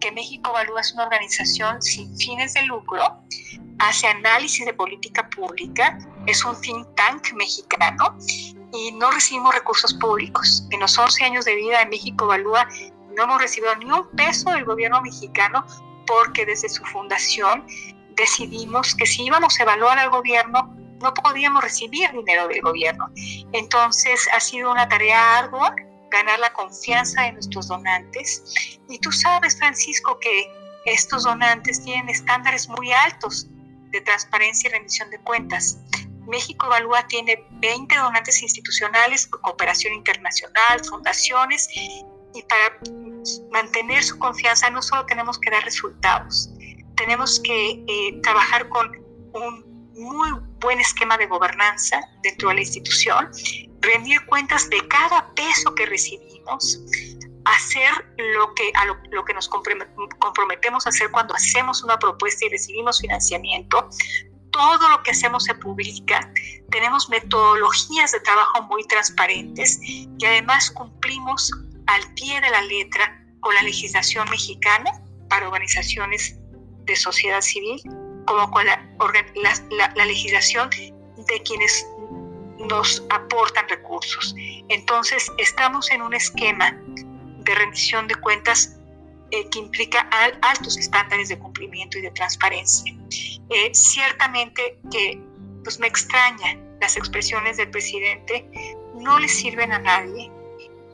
que 0.00 0.12
México 0.12 0.50
Evalúa 0.50 0.80
es 0.80 0.92
una 0.94 1.04
organización 1.04 1.80
sin 1.82 2.16
fines 2.16 2.54
de 2.54 2.62
lucro, 2.62 3.00
hace 3.78 4.06
análisis 4.06 4.64
de 4.64 4.72
política 4.74 5.28
pública, 5.30 5.98
es 6.26 6.44
un 6.44 6.58
think 6.60 6.86
tank 6.96 7.32
mexicano 7.34 8.16
y 8.72 8.92
no 8.92 9.10
recibimos 9.10 9.54
recursos 9.54 9.94
públicos. 9.94 10.66
En 10.70 10.80
los 10.80 10.98
11 10.98 11.24
años 11.24 11.44
de 11.44 11.54
vida 11.54 11.80
de 11.80 11.86
México 11.86 12.24
Evalúa 12.24 12.66
no 13.16 13.24
hemos 13.24 13.40
recibido 13.40 13.74
ni 13.76 13.86
un 13.86 14.08
peso 14.16 14.50
del 14.50 14.64
gobierno 14.64 15.00
mexicano 15.02 15.64
porque 16.06 16.46
desde 16.46 16.68
su 16.68 16.84
fundación 16.84 17.66
decidimos 18.16 18.94
que 18.94 19.06
si 19.06 19.24
íbamos 19.24 19.58
a 19.58 19.62
evaluar 19.62 19.98
al 19.98 20.10
gobierno, 20.10 20.74
no 21.00 21.14
podíamos 21.14 21.62
recibir 21.62 22.10
dinero 22.12 22.48
del 22.48 22.60
gobierno. 22.60 23.08
Entonces 23.52 24.28
ha 24.34 24.40
sido 24.40 24.70
una 24.70 24.88
tarea 24.88 25.38
ardua 25.38 25.74
ganar 26.10 26.38
la 26.38 26.52
confianza 26.52 27.22
de 27.22 27.32
nuestros 27.32 27.68
donantes. 27.68 28.78
Y 28.88 28.98
tú 28.98 29.12
sabes, 29.12 29.58
Francisco, 29.58 30.18
que 30.20 30.52
estos 30.84 31.24
donantes 31.24 31.82
tienen 31.84 32.08
estándares 32.08 32.68
muy 32.68 32.92
altos 32.92 33.46
de 33.90 34.00
transparencia 34.00 34.68
y 34.68 34.72
rendición 34.72 35.10
de 35.10 35.18
cuentas. 35.20 35.78
México 36.26 36.66
Evalúa 36.66 37.06
tiene 37.08 37.44
20 37.52 37.96
donantes 37.96 38.42
institucionales, 38.42 39.26
cooperación 39.26 39.94
internacional, 39.94 40.84
fundaciones, 40.84 41.68
y 41.74 42.04
para 42.42 42.78
mantener 43.50 44.02
su 44.04 44.18
confianza 44.18 44.70
no 44.70 44.82
solo 44.82 45.04
tenemos 45.06 45.38
que 45.38 45.50
dar 45.50 45.64
resultados, 45.64 46.50
tenemos 46.96 47.40
que 47.40 47.84
eh, 47.86 48.20
trabajar 48.22 48.68
con 48.68 48.96
un 49.34 49.92
muy 49.94 50.30
buen 50.60 50.80
esquema 50.80 51.16
de 51.18 51.26
gobernanza 51.26 52.00
dentro 52.22 52.48
de 52.48 52.54
la 52.56 52.60
institución, 52.60 53.30
rendir 53.80 54.24
cuentas 54.26 54.68
de 54.70 54.86
cada 54.88 55.32
peso 55.34 55.74
que 55.74 55.86
recibimos, 55.86 56.80
hacer 57.44 57.90
lo 58.16 58.54
que, 58.54 58.70
a 58.74 58.84
lo, 58.84 59.24
que 59.24 59.34
nos 59.34 59.48
comprometemos 59.48 60.86
a 60.86 60.90
hacer 60.90 61.10
cuando 61.10 61.34
hacemos 61.34 61.82
una 61.82 61.98
propuesta 61.98 62.44
y 62.46 62.50
recibimos 62.50 63.00
financiamiento. 63.00 63.88
Todo 64.50 64.88
lo 64.88 65.02
que 65.02 65.12
hacemos 65.12 65.44
se 65.44 65.54
publica, 65.54 66.32
tenemos 66.70 67.08
metodologías 67.08 68.12
de 68.12 68.20
trabajo 68.20 68.62
muy 68.64 68.84
transparentes 68.88 69.78
y 69.82 70.08
además 70.24 70.70
cumplimos 70.72 71.50
al 71.86 72.14
pie 72.14 72.40
de 72.40 72.50
la 72.50 72.62
letra 72.62 73.24
con 73.40 73.54
la 73.54 73.62
legislación 73.62 74.28
mexicana 74.28 74.90
para 75.28 75.46
organizaciones 75.46 76.36
de 76.84 76.96
sociedad 76.96 77.40
civil, 77.40 77.80
como 78.26 78.50
con 78.50 78.66
la, 78.66 78.88
la, 79.96 80.04
legislación 80.04 80.68
de 80.70 81.42
quienes 81.44 81.86
nos 82.68 83.02
aportan 83.10 83.68
recursos. 83.68 84.34
Entonces, 84.68 85.30
estamos 85.38 85.90
en 85.90 86.02
un 86.02 86.14
esquema 86.14 86.76
de 87.38 87.54
rendición 87.54 88.06
de 88.06 88.14
cuentas 88.16 88.76
eh, 89.30 89.48
que 89.50 89.58
implica 89.58 90.00
altos 90.42 90.76
estándares 90.76 91.28
de 91.28 91.38
cumplimiento 91.38 91.98
y 91.98 92.02
de 92.02 92.10
transparencia. 92.10 92.94
Eh, 93.48 93.70
ciertamente 93.72 94.78
que 94.90 95.20
pues, 95.64 95.78
me 95.78 95.86
extraña 95.86 96.58
las 96.80 96.96
expresiones 96.96 97.56
del 97.56 97.70
presidente, 97.70 98.48
no 98.94 99.18
le 99.18 99.28
sirven 99.28 99.72
a 99.72 99.78
nadie, 99.78 100.30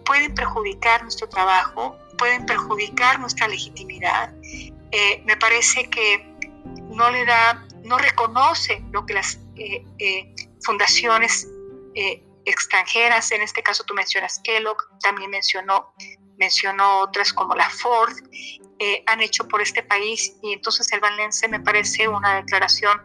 pueden 0.04 0.34
perjudicar 0.34 1.02
nuestro 1.02 1.28
trabajo, 1.28 1.96
pueden 2.18 2.46
perjudicar 2.46 3.20
nuestra 3.20 3.48
legitimidad. 3.48 4.32
Eh, 4.42 5.22
me 5.24 5.36
parece 5.36 5.88
que 5.90 6.26
no 6.90 7.10
le 7.10 7.24
da, 7.24 7.66
no 7.84 7.98
reconoce 7.98 8.82
lo 8.92 9.04
que 9.06 9.14
las 9.14 9.38
eh, 9.56 10.34
eh, 11.96 12.22
extranjeras, 12.44 13.32
en 13.32 13.42
este 13.42 13.62
caso 13.62 13.82
tú 13.84 13.94
mencionas 13.94 14.38
Kellogg, 14.44 14.76
también 15.00 15.30
mencionó, 15.30 15.92
mencionó 16.38 17.00
otras 17.00 17.32
como 17.32 17.54
la 17.56 17.68
Ford, 17.70 18.14
han 19.06 19.22
hecho 19.22 19.48
por 19.48 19.62
este 19.62 19.82
país 19.82 20.36
y 20.42 20.52
entonces 20.52 20.92
el 20.92 21.00
Valense 21.00 21.48
me 21.48 21.58
parece 21.58 22.06
una 22.06 22.36
declaración 22.36 23.00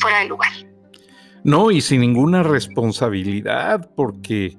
fuera 0.00 0.20
de 0.20 0.24
lugar. 0.24 0.52
No, 1.44 1.70
y 1.70 1.80
sin 1.80 2.00
ninguna 2.00 2.42
responsabilidad, 2.42 3.90
porque 3.94 4.56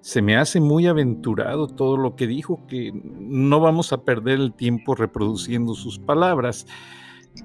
se 0.00 0.22
me 0.22 0.36
hace 0.36 0.60
muy 0.60 0.86
aventurado 0.86 1.68
todo 1.68 1.96
lo 1.96 2.16
que 2.16 2.26
dijo, 2.26 2.66
que 2.66 2.92
no 2.92 3.60
vamos 3.60 3.92
a 3.92 4.04
perder 4.04 4.40
el 4.40 4.52
tiempo 4.52 4.94
reproduciendo 4.94 5.74
sus 5.74 5.98
palabras. 5.98 6.66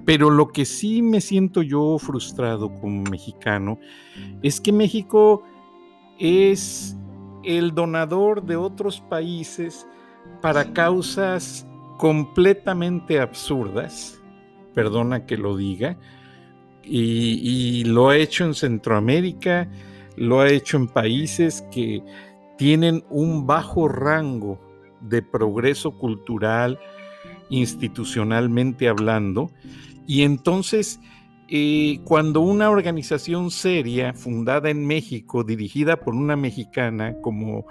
Pero 0.04 0.30
lo 0.30 0.48
que 0.48 0.64
sí 0.64 1.02
me 1.02 1.20
siento 1.20 1.62
yo 1.62 1.98
frustrado 1.98 2.72
como 2.80 3.02
mexicano 3.10 3.78
es 4.42 4.60
que 4.60 4.72
México 4.72 5.42
es 6.18 6.96
el 7.44 7.74
donador 7.74 8.42
de 8.44 8.56
otros 8.56 9.00
países 9.00 9.86
para 10.42 10.72
causas 10.72 11.66
completamente 11.98 13.20
absurdas, 13.20 14.20
perdona 14.74 15.26
que 15.26 15.36
lo 15.36 15.56
diga, 15.56 15.98
y, 16.90 17.84
lo 17.84 18.08
ha 18.08 18.16
hecho 18.16 18.44
en 18.44 18.54
Centroamérica, 18.54 19.68
lo 20.16 20.40
ha 20.40 20.48
hecho 20.48 20.78
en 20.78 20.88
países 20.88 21.62
que 21.70 22.02
tienen 22.56 23.04
un 23.10 23.46
bajo 23.46 23.88
rango 23.88 24.58
de 25.00 25.20
progreso 25.20 25.98
cultural, 25.98 26.78
institucionalmente 27.50 28.88
hablando, 28.88 29.50
y 30.06 30.22
entonces 30.22 31.00
eh, 31.50 32.00
cuando 32.04 32.40
una 32.40 32.68
organización 32.68 33.50
seria, 33.50 34.12
fundada 34.12 34.68
en 34.68 34.86
México, 34.86 35.44
dirigida 35.44 35.98
por 35.98 36.14
una 36.14 36.36
mexicana 36.36 37.16
como 37.22 37.66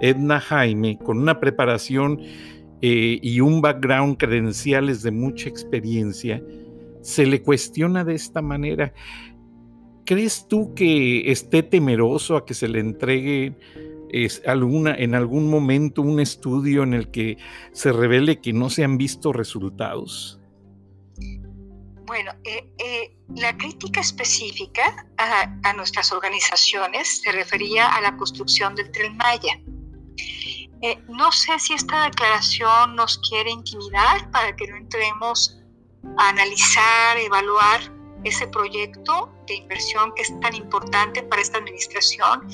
Edna 0.00 0.40
Jaime, 0.40 0.98
con 0.98 1.18
una 1.18 1.38
preparación 1.38 2.20
eh, 2.80 3.18
y 3.20 3.40
un 3.40 3.60
background 3.60 4.16
credenciales 4.16 5.02
de 5.02 5.10
mucha 5.10 5.48
experiencia, 5.50 6.42
se 7.02 7.26
le 7.26 7.42
cuestiona 7.42 8.02
de 8.02 8.14
esta 8.14 8.40
manera. 8.40 8.94
¿Crees 10.06 10.46
tú 10.48 10.72
que 10.74 11.30
esté 11.30 11.62
temeroso 11.62 12.34
a 12.34 12.46
que 12.46 12.54
se 12.54 12.66
le 12.66 12.80
entregue 12.80 13.56
es 14.12 14.42
alguna, 14.46 14.94
en 14.94 15.14
algún 15.14 15.50
momento 15.50 16.02
un 16.02 16.20
estudio 16.20 16.82
en 16.82 16.94
el 16.94 17.10
que 17.10 17.38
se 17.72 17.92
revele 17.92 18.40
que 18.40 18.52
no 18.52 18.70
se 18.70 18.84
han 18.84 18.98
visto 18.98 19.32
resultados? 19.32 20.40
Bueno, 22.06 22.32
eh, 22.44 22.66
eh, 22.78 23.16
la 23.36 23.56
crítica 23.56 24.00
específica 24.00 25.06
a, 25.18 25.58
a, 25.62 25.72
nuestras 25.74 26.10
organizaciones 26.10 27.20
se 27.22 27.32
refería 27.32 27.86
a 27.88 28.00
la 28.00 28.16
construcción 28.16 28.74
del 28.74 28.90
tren 28.90 29.16
Maya. 29.18 29.60
Eh, 30.80 31.02
no 31.08 31.32
sé 31.32 31.58
si 31.58 31.74
esta 31.74 32.04
declaración 32.04 32.94
nos 32.94 33.18
quiere 33.28 33.50
intimidar 33.50 34.30
para 34.30 34.54
que 34.54 34.68
no 34.68 34.76
entremos 34.76 35.60
a 36.16 36.28
analizar, 36.28 37.18
evaluar 37.18 37.80
ese 38.24 38.46
proyecto 38.46 39.32
de 39.46 39.56
inversión 39.56 40.12
que 40.14 40.22
es 40.22 40.40
tan 40.40 40.54
importante 40.54 41.22
para 41.24 41.42
esta 41.42 41.58
administración. 41.58 42.48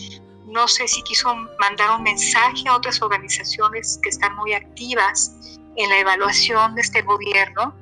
No 0.46 0.68
sé 0.68 0.86
si 0.88 1.02
quiso 1.02 1.34
mandar 1.58 1.96
un 1.96 2.02
mensaje 2.02 2.68
a 2.68 2.76
otras 2.76 3.00
organizaciones 3.02 3.98
que 4.02 4.10
están 4.10 4.36
muy 4.36 4.52
activas 4.52 5.58
en 5.76 5.88
la 5.88 5.98
evaluación 5.98 6.74
de 6.74 6.82
este 6.82 7.02
gobierno. 7.02 7.74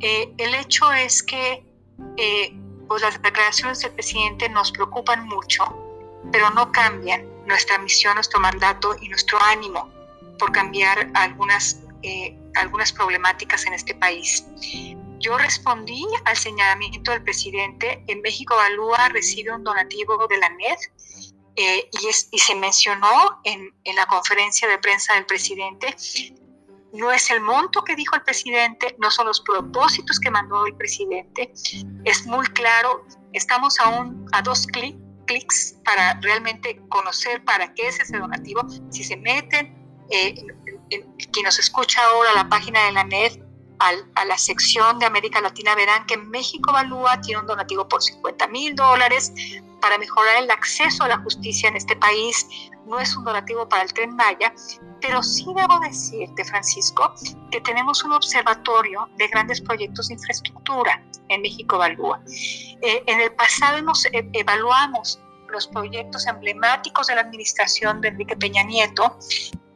Eh, 0.00 0.32
el 0.38 0.54
hecho 0.54 0.92
es 0.92 1.22
que 1.22 1.64
eh, 2.16 2.56
pues 2.88 3.02
las 3.02 3.20
declaraciones 3.22 3.80
del 3.80 3.92
presidente 3.92 4.48
nos 4.48 4.72
preocupan 4.72 5.26
mucho, 5.26 5.64
pero 6.32 6.50
no 6.50 6.70
cambian 6.72 7.26
nuestra 7.46 7.78
misión, 7.78 8.14
nuestro 8.14 8.40
mandato 8.40 8.96
y 9.00 9.08
nuestro 9.08 9.38
ánimo 9.42 9.90
por 10.38 10.52
cambiar 10.52 11.10
algunas, 11.14 11.80
eh, 12.02 12.36
algunas 12.56 12.92
problemáticas 12.92 13.66
en 13.66 13.74
este 13.74 13.94
país. 13.94 14.44
Yo 15.18 15.38
respondí 15.38 16.04
al 16.24 16.36
señalamiento 16.36 17.12
del 17.12 17.22
presidente, 17.22 18.04
en 18.08 18.20
México 18.20 18.54
Evalúa 18.54 19.08
recibe 19.08 19.52
un 19.52 19.64
donativo 19.64 20.26
de 20.28 20.36
la 20.38 20.50
NED 20.50 20.76
eh, 21.56 21.88
y, 22.02 22.08
es, 22.08 22.28
y, 22.32 22.38
se 22.38 22.54
mencionó 22.54 23.40
en, 23.44 23.72
en, 23.84 23.96
la 23.96 24.06
conferencia 24.06 24.68
de 24.68 24.78
prensa 24.78 25.14
del 25.14 25.26
presidente, 25.26 25.94
no 26.92 27.10
es 27.12 27.30
el 27.30 27.40
monto 27.40 27.82
que 27.82 27.96
dijo 27.96 28.16
el 28.16 28.22
presidente, 28.22 28.94
no 28.98 29.10
son 29.10 29.26
los 29.26 29.40
propósitos 29.40 30.18
que 30.20 30.30
mandó 30.30 30.66
el 30.66 30.74
presidente, 30.76 31.52
es 32.04 32.26
muy 32.26 32.46
claro, 32.48 33.06
estamos 33.32 33.78
a, 33.80 33.88
un, 33.88 34.26
a 34.32 34.42
dos 34.42 34.66
clics 34.66 34.98
clics 35.26 35.76
para 35.84 36.18
realmente 36.20 36.80
conocer 36.88 37.42
para 37.44 37.72
qué 37.74 37.88
es 37.88 38.00
ese 38.00 38.18
donativo. 38.18 38.62
Si 38.90 39.04
se 39.04 39.16
meten, 39.16 39.74
eh, 40.10 40.34
quien 41.32 41.44
nos 41.44 41.58
escucha 41.58 42.02
ahora 42.04 42.34
la 42.34 42.48
página 42.48 42.84
de 42.86 42.92
la 42.92 43.04
NED, 43.04 43.43
al, 43.84 44.04
a 44.14 44.24
la 44.24 44.38
sección 44.38 44.98
de 44.98 45.06
América 45.06 45.40
Latina, 45.40 45.74
verán 45.74 46.06
que 46.06 46.16
México 46.16 46.70
Evalúa 46.70 47.20
tiene 47.20 47.40
un 47.40 47.46
donativo 47.46 47.86
por 47.88 48.02
50 48.02 48.46
mil 48.48 48.74
dólares 48.74 49.32
para 49.80 49.98
mejorar 49.98 50.42
el 50.42 50.50
acceso 50.50 51.04
a 51.04 51.08
la 51.08 51.18
justicia 51.18 51.68
en 51.68 51.76
este 51.76 51.94
país. 51.96 52.46
No 52.86 52.98
es 52.98 53.14
un 53.16 53.24
donativo 53.24 53.68
para 53.68 53.82
el 53.82 53.92
tren 53.92 54.16
Maya, 54.16 54.54
pero 55.00 55.22
sí 55.22 55.44
debo 55.54 55.78
decirte, 55.80 56.44
Francisco, 56.44 57.12
que 57.50 57.60
tenemos 57.60 58.02
un 58.04 58.12
observatorio 58.12 59.08
de 59.16 59.28
grandes 59.28 59.60
proyectos 59.60 60.08
de 60.08 60.14
infraestructura 60.14 61.02
en 61.28 61.42
México 61.42 61.76
Evalúa. 61.76 62.20
Eh, 62.26 63.02
en 63.06 63.20
el 63.20 63.32
pasado 63.34 63.76
hemos, 63.76 64.06
eh, 64.06 64.28
evaluamos 64.32 65.20
los 65.50 65.66
proyectos 65.68 66.26
emblemáticos 66.26 67.08
de 67.08 67.16
la 67.16 67.20
administración 67.20 68.00
de 68.00 68.08
Enrique 68.08 68.36
Peña 68.36 68.62
Nieto, 68.62 69.18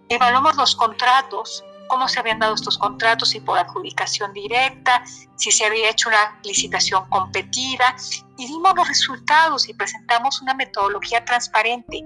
evaluamos 0.09 0.57
los 0.57 0.75
contratos, 0.75 1.65
cómo 1.89 2.09
se 2.09 2.21
habían 2.21 2.39
dado 2.39 2.55
estos 2.55 2.79
contratos, 2.79 3.31
si 3.31 3.41
por 3.41 3.59
adjudicación 3.59 4.33
directa, 4.33 5.03
si 5.37 5.51
se 5.51 5.65
había 5.65 5.91
hecho 5.91 6.09
una 6.09 6.39
licitación 6.45 7.09
competida, 7.09 7.97
y 8.37 8.47
dimos 8.47 8.75
los 8.77 8.87
resultados 8.87 9.69
y 9.69 9.75
presentamos 9.75 10.41
una 10.43 10.55
metodología 10.55 11.25
transparente. 11.25 12.05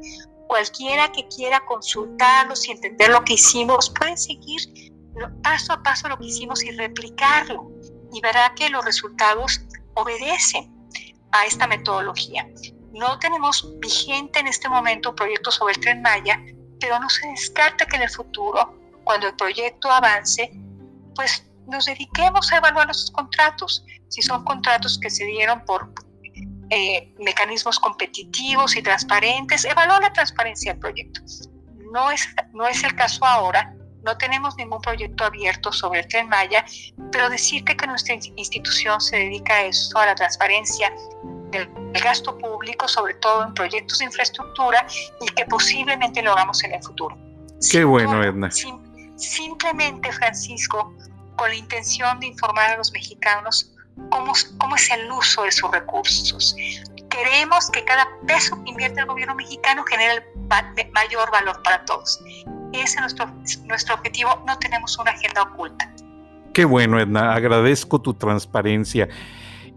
Cualquiera 0.49 1.11
que 1.12 1.27
quiera 1.29 1.65
consultarlos 1.67 2.67
y 2.69 2.73
entender 2.73 3.11
lo 3.11 3.23
que 3.25 3.35
hicimos 3.35 3.91
puede 3.91 4.17
seguir 4.17 4.93
paso 5.43 5.73
a 5.75 5.83
paso 5.83 6.09
lo 6.09 6.19
que 6.19 6.27
hicimos 6.27 6.65
y 6.65 6.71
replicarlo 6.73 7.71
y 8.13 8.21
verá 8.21 8.52
que 8.54 8.69
los 8.69 8.85
resultados 8.85 9.61
obedecen 9.95 10.73
a 11.33 11.47
esta 11.47 11.67
metodología. 11.67 12.47
No 12.93 13.19
tenemos 13.19 13.67
vigente 13.80 14.41
en 14.41 14.49
este 14.49 14.69
momento 14.69 15.15
proyectos 15.15 15.54
sobre 15.54 15.75
el 15.75 15.80
tren 15.80 16.02
Maya, 16.02 16.39
pero 16.78 16.99
no 16.99 17.09
se 17.09 17.26
descarta 17.28 17.87
que 17.87 17.97
en 17.97 18.02
el 18.02 18.11
futuro, 18.11 18.78
cuando 19.04 19.28
el 19.28 19.36
proyecto 19.36 19.91
avance, 19.91 20.52
pues 21.15 21.45
nos 21.67 21.86
dediquemos 21.86 22.52
a 22.52 22.56
evaluar 22.58 22.88
los 22.88 23.10
contratos, 23.10 23.84
si 24.08 24.23
son 24.23 24.45
contratos 24.45 24.99
que 24.99 25.10
se 25.10 25.25
dieron 25.25 25.65
por 25.65 25.93
eh, 26.71 27.12
mecanismos 27.19 27.78
competitivos 27.78 28.76
y 28.76 28.82
transparentes, 28.82 29.65
evaluar 29.65 30.02
la 30.02 30.12
transparencia 30.12 30.73
del 30.73 30.80
proyecto. 30.80 31.21
No 31.93 32.10
es, 32.10 32.26
no 32.52 32.67
es 32.67 32.82
el 32.82 32.95
caso 32.95 33.25
ahora, 33.25 33.75
no 34.04 34.17
tenemos 34.17 34.56
ningún 34.56 34.80
proyecto 34.80 35.25
abierto 35.25 35.73
sobre 35.73 36.00
el 36.00 36.08
tren 36.08 36.28
Maya, 36.28 36.65
pero 37.10 37.28
decirte 37.28 37.76
que 37.76 37.86
nuestra 37.86 38.15
institución 38.15 39.00
se 39.00 39.17
dedica 39.17 39.54
a 39.54 39.65
eso, 39.65 39.97
a 39.99 40.06
la 40.06 40.15
transparencia 40.15 40.93
del 41.50 41.69
gasto 42.02 42.36
público, 42.38 42.88
sobre 42.88 43.15
todo 43.15 43.45
en 43.45 43.54
proyectos 43.54 43.99
de 43.99 44.06
infraestructura, 44.06 44.86
y 45.21 45.26
que 45.26 45.45
posiblemente 45.45 46.23
lo 46.23 46.32
hagamos 46.32 46.65
en 46.65 46.73
el 46.73 46.82
futuro. 46.82 47.17
Qué 47.71 47.84
bueno, 47.84 48.23
Edna. 48.25 48.50
Simplemente, 49.23 50.13
Francisco, 50.13 50.95
con 51.37 51.49
la 51.49 51.54
intención 51.54 52.21
de 52.21 52.26
informar 52.26 52.71
a 52.71 52.76
los 52.76 52.93
mexicanos 52.93 53.73
cómo, 54.11 54.32
es 54.76 54.91
el 54.91 55.11
uso 55.11 55.45
de 55.45 55.52
sus 55.52 55.71
recursos. 55.71 56.56
Queremos 57.08 57.71
que 57.71 57.85
cada 57.85 58.08
peso 58.26 58.63
que 58.65 58.71
invierte 58.71 59.00
el 59.00 59.06
gobierno 59.06 59.35
mexicano 59.35 59.85
genere 59.85 60.25
mayor 60.93 61.30
valor 61.30 61.63
para 61.63 61.85
todos. 61.85 62.21
Ese 62.73 62.82
es 62.85 63.00
nuestro, 63.00 63.26
nuestro 63.67 63.95
objetivo, 63.95 64.43
no 64.47 64.58
tenemos 64.58 64.99
una 64.99 65.11
agenda 65.11 65.43
oculta. 65.43 65.93
Qué 66.54 66.65
bueno, 66.65 66.99
Edna, 67.00 67.35
agradezco 67.35 68.00
tu 68.00 68.15
transparencia. 68.15 69.08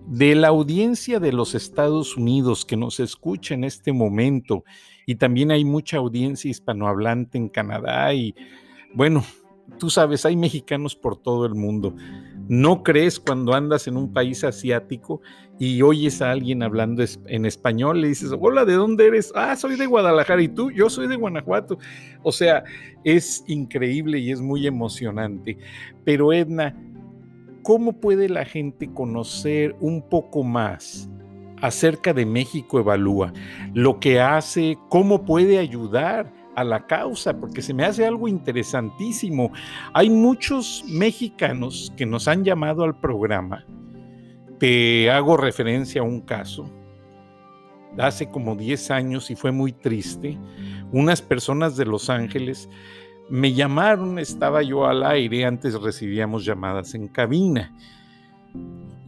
De 0.07 0.35
la 0.35 0.49
audiencia 0.49 1.19
de 1.19 1.31
los 1.31 1.55
Estados 1.55 2.15
Unidos 2.15 2.63
que 2.63 2.77
nos 2.77 2.99
escucha 2.99 3.53
en 3.53 3.63
este 3.63 3.91
momento, 3.91 4.63
y 5.05 5.15
también 5.15 5.51
hay 5.51 5.65
mucha 5.65 5.97
audiencia 5.97 6.49
hispanohablante 6.49 7.37
en 7.37 7.49
Canadá, 7.49 8.13
y 8.13 8.35
bueno, 8.95 9.23
tú 9.77 9.89
sabes, 9.89 10.25
hay 10.25 10.35
mexicanos 10.35 10.95
por 10.95 11.17
todo 11.17 11.45
el 11.45 11.53
mundo. 11.53 11.95
No 12.47 12.83
crees 12.83 13.19
cuando 13.19 13.53
andas 13.53 13.87
en 13.87 13.97
un 13.97 14.13
país 14.13 14.43
asiático 14.43 15.21
y 15.59 15.81
oyes 15.81 16.21
a 16.21 16.31
alguien 16.31 16.63
hablando 16.63 17.03
en 17.27 17.45
español, 17.45 18.01
le 18.01 18.09
dices, 18.09 18.31
hola, 18.39 18.65
¿de 18.65 18.73
dónde 18.73 19.07
eres? 19.07 19.31
Ah, 19.35 19.55
soy 19.55 19.75
de 19.75 19.85
Guadalajara 19.85 20.41
y 20.41 20.47
tú, 20.47 20.71
yo 20.71 20.89
soy 20.89 21.07
de 21.07 21.15
Guanajuato. 21.15 21.77
O 22.23 22.31
sea, 22.31 22.63
es 23.03 23.43
increíble 23.47 24.19
y 24.19 24.31
es 24.31 24.41
muy 24.41 24.67
emocionante. 24.67 25.57
Pero 26.03 26.31
Edna, 26.31 26.75
¿cómo 27.63 27.99
puede 27.99 28.29
la 28.29 28.45
gente 28.45 28.91
conocer 28.93 29.75
un 29.79 30.07
poco 30.07 30.43
más 30.43 31.09
acerca 31.61 32.13
de 32.13 32.25
México 32.25 32.79
Evalúa? 32.79 33.33
Lo 33.73 33.99
que 33.99 34.21
hace, 34.21 34.77
cómo 34.89 35.25
puede 35.25 35.57
ayudar 35.57 36.31
a 36.55 36.63
la 36.63 36.85
causa, 36.85 37.37
porque 37.37 37.61
se 37.61 37.73
me 37.73 37.85
hace 37.85 38.05
algo 38.05 38.27
interesantísimo. 38.27 39.51
Hay 39.93 40.09
muchos 40.09 40.83
mexicanos 40.87 41.93
que 41.97 42.05
nos 42.05 42.27
han 42.27 42.43
llamado 42.43 42.83
al 42.83 42.99
programa. 42.99 43.65
Te 44.59 45.11
hago 45.11 45.37
referencia 45.37 46.01
a 46.01 46.05
un 46.05 46.21
caso. 46.21 46.69
Hace 47.97 48.29
como 48.29 48.55
10 48.55 48.91
años 48.91 49.31
y 49.31 49.35
fue 49.35 49.51
muy 49.51 49.71
triste. 49.71 50.37
Unas 50.91 51.21
personas 51.21 51.77
de 51.77 51.85
Los 51.85 52.09
Ángeles 52.09 52.69
me 53.29 53.53
llamaron, 53.53 54.19
estaba 54.19 54.61
yo 54.61 54.85
al 54.85 55.03
aire, 55.03 55.45
antes 55.45 55.79
recibíamos 55.81 56.45
llamadas 56.45 56.93
en 56.93 57.07
cabina. 57.07 57.75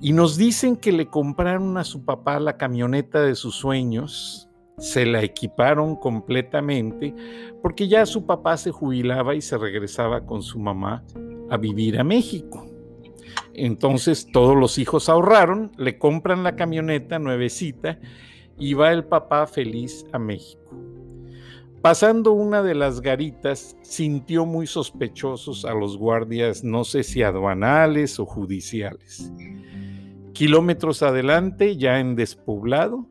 Y 0.01 0.13
nos 0.13 0.37
dicen 0.37 0.75
que 0.75 0.91
le 0.91 1.07
compraron 1.07 1.77
a 1.77 1.83
su 1.83 2.03
papá 2.03 2.39
la 2.39 2.57
camioneta 2.57 3.21
de 3.21 3.35
sus 3.35 3.55
sueños, 3.55 4.46
se 4.79 5.07
la 5.07 5.23
equiparon 5.23 5.95
completamente 5.95 7.15
porque 7.63 7.87
ya 7.87 8.05
su 8.05 8.27
papá 8.27 8.57
se 8.57 8.69
jubilaba 8.69 9.33
y 9.33 9.41
se 9.41 9.57
regresaba 9.57 10.23
con 10.25 10.43
su 10.43 10.59
mamá 10.59 11.03
a 11.49 11.57
vivir 11.57 11.99
a 11.99 12.03
México. 12.03 12.67
Entonces 13.55 14.27
todos 14.31 14.55
los 14.55 14.77
hijos 14.77 15.09
ahorraron, 15.09 15.71
le 15.77 15.97
compran 15.97 16.43
la 16.43 16.55
camioneta 16.55 17.17
nuevecita 17.17 17.99
y 18.59 18.75
va 18.75 18.91
el 18.91 19.03
papá 19.03 19.47
feliz 19.47 20.05
a 20.11 20.19
México. 20.19 20.75
Pasando 21.81 22.33
una 22.33 22.61
de 22.61 22.75
las 22.75 23.01
garitas, 23.01 23.75
sintió 23.81 24.45
muy 24.45 24.67
sospechosos 24.67 25.65
a 25.65 25.73
los 25.73 25.97
guardias, 25.97 26.63
no 26.63 26.83
sé 26.83 27.03
si 27.03 27.23
aduanales 27.23 28.19
o 28.19 28.25
judiciales. 28.25 29.31
Kilómetros 30.33 31.01
adelante, 31.01 31.77
ya 31.77 31.99
en 31.99 32.15
despoblado, 32.15 33.07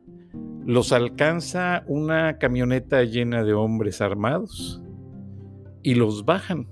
los 0.67 0.91
alcanza 0.91 1.85
una 1.87 2.39
camioneta 2.39 3.01
llena 3.05 3.45
de 3.45 3.53
hombres 3.53 4.01
armados 4.01 4.83
y 5.81 5.95
los 5.95 6.25
bajan. 6.25 6.67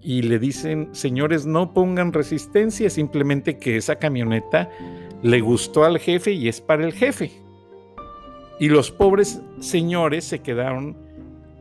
Y 0.00 0.22
le 0.22 0.38
dicen, 0.38 0.88
señores, 0.92 1.46
no 1.46 1.74
pongan 1.74 2.12
resistencia, 2.12 2.90
simplemente 2.90 3.58
que 3.58 3.76
esa 3.76 3.96
camioneta 3.96 4.70
le 5.20 5.40
gustó 5.40 5.82
al 5.82 5.98
jefe 5.98 6.30
y 6.30 6.46
es 6.46 6.60
para 6.60 6.84
el 6.84 6.92
jefe. 6.92 7.32
Y 8.60 8.68
los 8.68 8.92
pobres 8.92 9.42
señores 9.58 10.24
se 10.24 10.38
quedaron 10.38 10.96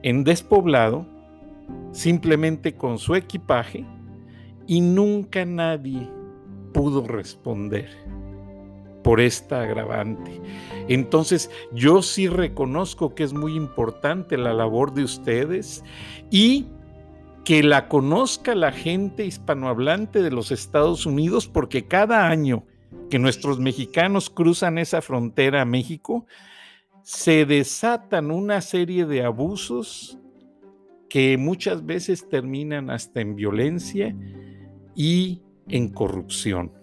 en 0.04 0.24
despoblado, 0.24 1.08
simplemente 1.92 2.76
con 2.76 3.00
su 3.00 3.16
equipaje, 3.16 3.84
y 4.68 4.82
nunca 4.82 5.44
nadie 5.44 6.08
pudo 6.72 7.08
responder 7.08 7.90
por 9.08 9.22
esta 9.22 9.62
agravante. 9.62 10.42
Entonces, 10.90 11.50
yo 11.72 12.02
sí 12.02 12.28
reconozco 12.28 13.16
que 13.16 13.24
es 13.24 13.32
muy 13.32 13.56
importante 13.56 14.38
la 14.38 14.54
labor 14.54 14.94
de 14.94 15.06
ustedes 15.06 15.82
y 16.30 16.66
que 17.46 17.64
la 17.64 17.88
conozca 17.88 18.54
la 18.54 18.74
gente 18.74 19.26
hispanohablante 19.26 20.22
de 20.22 20.32
los 20.32 20.52
Estados 20.52 21.06
Unidos, 21.06 21.48
porque 21.48 21.86
cada 21.86 22.28
año 22.28 22.66
que 23.10 23.18
nuestros 23.18 23.62
mexicanos 23.62 24.30
cruzan 24.30 24.78
esa 24.78 25.02
frontera 25.02 25.62
a 25.62 25.66
México, 25.66 26.26
se 27.02 27.46
desatan 27.46 28.30
una 28.30 28.60
serie 28.60 29.06
de 29.06 29.24
abusos 29.24 30.18
que 31.08 31.38
muchas 31.38 31.86
veces 31.86 32.28
terminan 32.28 32.90
hasta 32.90 33.22
en 33.22 33.38
violencia 33.38 34.14
y 34.96 35.44
en 35.70 35.94
corrupción. 35.94 36.74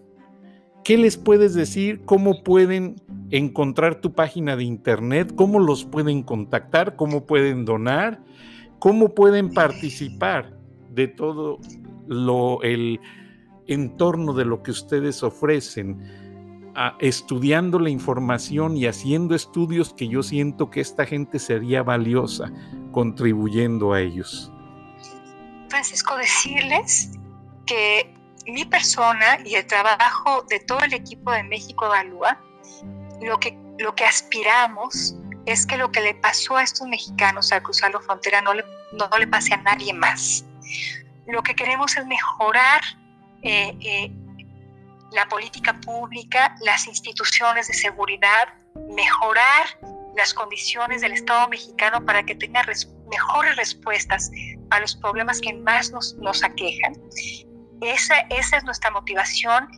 ¿Qué 0.84 0.98
les 0.98 1.16
puedes 1.16 1.54
decir? 1.54 2.02
¿Cómo 2.04 2.42
pueden 2.42 2.96
encontrar 3.30 4.02
tu 4.02 4.12
página 4.12 4.54
de 4.54 4.64
internet? 4.64 5.32
¿Cómo 5.34 5.58
los 5.58 5.86
pueden 5.86 6.22
contactar? 6.22 6.94
¿Cómo 6.94 7.24
pueden 7.24 7.64
donar? 7.64 8.22
¿Cómo 8.80 9.14
pueden 9.14 9.54
participar 9.54 10.54
de 10.90 11.08
todo 11.08 11.58
lo, 12.06 12.62
el 12.62 13.00
entorno 13.66 14.34
de 14.34 14.44
lo 14.44 14.62
que 14.62 14.70
ustedes 14.70 15.22
ofrecen? 15.22 16.22
estudiando 16.98 17.78
la 17.78 17.88
información 17.88 18.76
y 18.76 18.86
haciendo 18.86 19.36
estudios 19.36 19.94
que 19.94 20.08
yo 20.08 20.24
siento 20.24 20.70
que 20.70 20.80
esta 20.80 21.06
gente 21.06 21.38
sería 21.38 21.84
valiosa 21.84 22.52
contribuyendo 22.90 23.92
a 23.92 24.00
ellos. 24.00 24.50
Francisco, 25.68 26.16
decirles 26.16 27.12
que 27.64 28.13
mi 28.46 28.64
persona 28.64 29.38
y 29.44 29.54
el 29.54 29.66
trabajo 29.66 30.42
de 30.48 30.60
todo 30.60 30.80
el 30.80 30.94
equipo 30.94 31.32
de 31.32 31.42
México 31.44 31.86
Evalúa, 31.86 32.38
lo 33.22 33.38
que, 33.38 33.56
lo 33.78 33.94
que 33.94 34.04
aspiramos 34.04 35.14
es 35.46 35.66
que 35.66 35.76
lo 35.76 35.90
que 35.90 36.00
le 36.00 36.14
pasó 36.14 36.56
a 36.56 36.62
estos 36.62 36.86
mexicanos 36.88 37.52
al 37.52 37.62
cruzar 37.62 37.92
la 37.92 38.00
frontera 38.00 38.40
no 38.40 38.54
le, 38.54 38.64
no 38.92 39.08
le 39.18 39.26
pase 39.26 39.54
a 39.54 39.58
nadie 39.58 39.92
más. 39.92 40.44
Lo 41.26 41.42
que 41.42 41.54
queremos 41.54 41.96
es 41.96 42.06
mejorar 42.06 42.82
eh, 43.42 43.76
eh, 43.80 44.10
la 45.12 45.26
política 45.28 45.78
pública, 45.80 46.56
las 46.60 46.86
instituciones 46.86 47.68
de 47.68 47.74
seguridad, 47.74 48.48
mejorar 48.94 49.78
las 50.16 50.32
condiciones 50.32 51.00
del 51.00 51.12
Estado 51.12 51.48
mexicano 51.48 52.04
para 52.04 52.22
que 52.24 52.34
tenga 52.34 52.64
mejores 53.10 53.56
respuestas 53.56 54.30
a 54.70 54.80
los 54.80 54.96
problemas 54.96 55.40
que 55.40 55.52
más 55.52 55.90
nos, 55.90 56.14
nos 56.16 56.42
aquejan. 56.42 56.94
Esa, 57.80 58.20
esa 58.30 58.56
es 58.56 58.64
nuestra 58.64 58.90
motivación, 58.90 59.68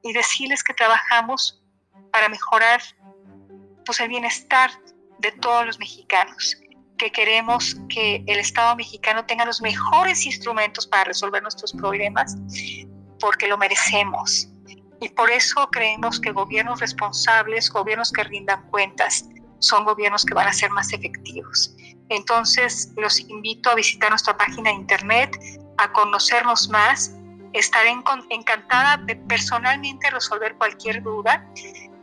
y 0.03 0.13
decirles 0.13 0.63
que 0.63 0.73
trabajamos 0.73 1.61
para 2.11 2.27
mejorar 2.29 2.81
pues, 3.85 3.99
el 3.99 4.09
bienestar 4.09 4.71
de 5.19 5.31
todos 5.33 5.65
los 5.65 5.79
mexicanos, 5.79 6.57
que 6.97 7.11
queremos 7.11 7.75
que 7.89 8.23
el 8.27 8.39
Estado 8.39 8.75
mexicano 8.75 9.25
tenga 9.25 9.45
los 9.45 9.61
mejores 9.61 10.25
instrumentos 10.25 10.87
para 10.87 11.05
resolver 11.05 11.41
nuestros 11.41 11.73
problemas, 11.73 12.35
porque 13.19 13.47
lo 13.47 13.57
merecemos. 13.57 14.49
Y 15.01 15.09
por 15.09 15.31
eso 15.31 15.67
creemos 15.71 16.21
que 16.21 16.31
gobiernos 16.31 16.79
responsables, 16.79 17.71
gobiernos 17.71 18.11
que 18.11 18.23
rindan 18.23 18.61
cuentas, 18.69 19.25
son 19.57 19.83
gobiernos 19.83 20.23
que 20.23 20.35
van 20.35 20.47
a 20.47 20.53
ser 20.53 20.69
más 20.69 20.93
efectivos. 20.93 21.75
Entonces, 22.09 22.91
los 22.97 23.19
invito 23.19 23.71
a 23.71 23.75
visitar 23.75 24.11
nuestra 24.11 24.37
página 24.37 24.69
de 24.69 24.75
internet, 24.75 25.39
a 25.79 25.91
conocernos 25.91 26.69
más. 26.69 27.15
Estaré 27.53 27.89
encantada 28.29 28.97
de 28.97 29.15
personalmente 29.15 30.07
resolver 30.11 30.55
cualquier 30.55 31.01
duda 31.01 31.49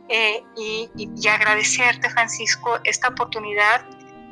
eh, 0.09 0.43
y, 0.57 0.89
agradecerte, 1.25 2.09
Francisco, 2.09 2.79
esta 2.83 3.07
oportunidad 3.07 3.85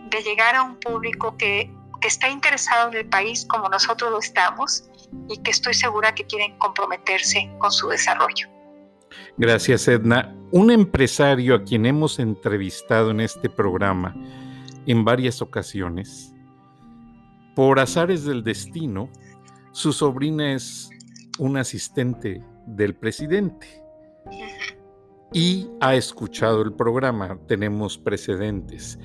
de 0.09 0.21
llegar 0.23 0.55
a 0.55 0.63
un 0.63 0.77
público 0.81 1.37
que, 1.37 1.71
que 2.01 2.07
está 2.09 2.27
interesado 2.27 2.89
en 2.89 2.97
el 2.97 3.07
país 3.07 3.45
como 3.45 3.69
nosotros 3.69 4.11
lo 4.11 4.19
estamos 4.19 4.89
y 5.29 5.37
que 5.37 5.51
estoy 5.51 5.73
segura 5.73 6.13
que 6.13 6.25
quieren 6.25 6.57
comprometerse 6.57 7.49
con 7.59 7.71
su 7.71 7.87
desarrollo. 7.87 8.56
Gracias, 9.37 9.87
Edna. 9.87 10.35
Un 10.51 10.71
empresario 10.71 11.55
a 11.55 11.63
quien 11.63 11.85
hemos 11.85 12.19
entrevistado 12.19 13.11
en 13.11 13.21
este 13.21 13.49
programa 13.49 14.15
en 14.87 15.03
varias 15.03 15.41
ocasiones, 15.41 16.33
por 17.55 17.79
azares 17.79 18.23
del 18.23 18.43
destino, 18.43 19.09
su 19.71 19.91
sobrina 19.91 20.53
es 20.53 20.89
un 21.39 21.57
asistente 21.57 22.43
del 22.65 22.95
presidente 22.95 23.67
y 25.33 25.67
ha 25.81 25.95
escuchado 25.95 26.61
el 26.61 26.73
programa. 26.73 27.37
Tenemos 27.47 27.97
precedentes. 27.97 28.97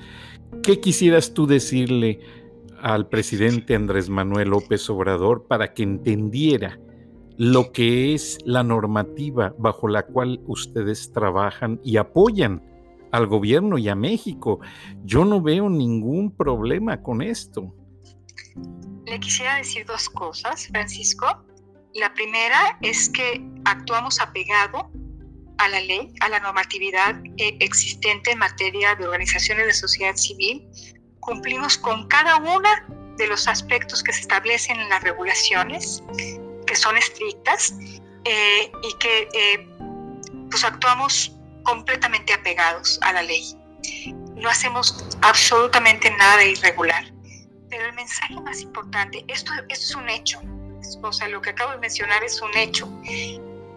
¿Qué 0.61 0.79
quisieras 0.79 1.33
tú 1.33 1.47
decirle 1.47 2.19
al 2.81 3.07
presidente 3.09 3.75
Andrés 3.75 4.09
Manuel 4.09 4.49
López 4.49 4.89
Obrador 4.89 5.47
para 5.47 5.73
que 5.73 5.83
entendiera 5.83 6.79
lo 7.37 7.71
que 7.71 8.13
es 8.13 8.37
la 8.45 8.63
normativa 8.63 9.53
bajo 9.57 9.87
la 9.87 10.03
cual 10.03 10.41
ustedes 10.47 11.11
trabajan 11.11 11.79
y 11.83 11.97
apoyan 11.97 12.61
al 13.11 13.27
gobierno 13.27 13.77
y 13.77 13.89
a 13.89 13.95
México? 13.95 14.59
Yo 15.03 15.25
no 15.25 15.41
veo 15.41 15.69
ningún 15.69 16.31
problema 16.35 17.01
con 17.01 17.21
esto. 17.21 17.73
Le 19.05 19.19
quisiera 19.19 19.57
decir 19.57 19.85
dos 19.85 20.09
cosas, 20.09 20.67
Francisco. 20.67 21.25
La 21.93 22.13
primera 22.13 22.77
es 22.81 23.09
que 23.09 23.45
actuamos 23.65 24.19
apegado 24.19 24.89
a 25.57 25.69
la 25.69 25.79
ley, 25.81 26.13
a 26.21 26.29
la 26.29 26.39
normatividad 26.39 27.21
eh, 27.37 27.57
existente 27.59 28.31
en 28.31 28.39
materia 28.39 28.95
de 28.95 29.05
organizaciones 29.05 29.67
de 29.67 29.73
sociedad 29.73 30.15
civil, 30.15 30.67
cumplimos 31.19 31.77
con 31.77 32.07
cada 32.07 32.37
uno 32.37 32.69
de 33.17 33.27
los 33.27 33.47
aspectos 33.47 34.03
que 34.03 34.11
se 34.11 34.21
establecen 34.21 34.79
en 34.79 34.89
las 34.89 35.03
regulaciones, 35.03 36.03
que 36.73 36.79
son 36.79 36.97
estrictas, 36.97 37.75
eh, 38.25 38.71
y 38.81 38.97
que 38.97 39.29
eh, 39.33 39.67
pues 40.49 40.63
actuamos 40.63 41.31
completamente 41.61 42.33
apegados 42.33 42.99
a 43.03 43.13
la 43.13 43.21
ley. 43.21 43.55
No 44.35 44.49
hacemos 44.49 45.05
absolutamente 45.21 46.09
nada 46.09 46.43
irregular. 46.43 47.05
Pero 47.69 47.85
el 47.85 47.93
mensaje 47.93 48.33
más 48.41 48.61
importante, 48.61 49.23
esto, 49.27 49.51
esto 49.69 49.85
es 49.85 49.95
un 49.95 50.09
hecho, 50.09 50.41
o 51.03 51.11
sea, 51.11 51.27
lo 51.27 51.41
que 51.43 51.51
acabo 51.51 51.73
de 51.73 51.77
mencionar 51.77 52.23
es 52.23 52.41
un 52.41 52.55
hecho. 52.57 52.89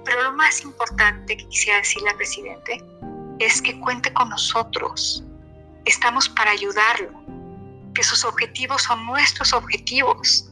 Pero 0.04 0.22
lo 0.22 0.32
más 0.32 0.62
importante 0.62 1.36
que 1.36 1.46
quisiera 1.48 1.78
decirle 1.78 2.10
al 2.10 2.16
presidente 2.16 2.82
es 3.40 3.60
que 3.60 3.78
cuente 3.80 4.10
con 4.14 4.30
nosotros. 4.30 5.22
Estamos 5.84 6.30
para 6.30 6.52
ayudarlo, 6.52 7.10
que 7.94 8.02
sus 8.02 8.24
objetivos 8.24 8.84
son 8.84 9.04
nuestros 9.04 9.52
objetivos, 9.52 10.50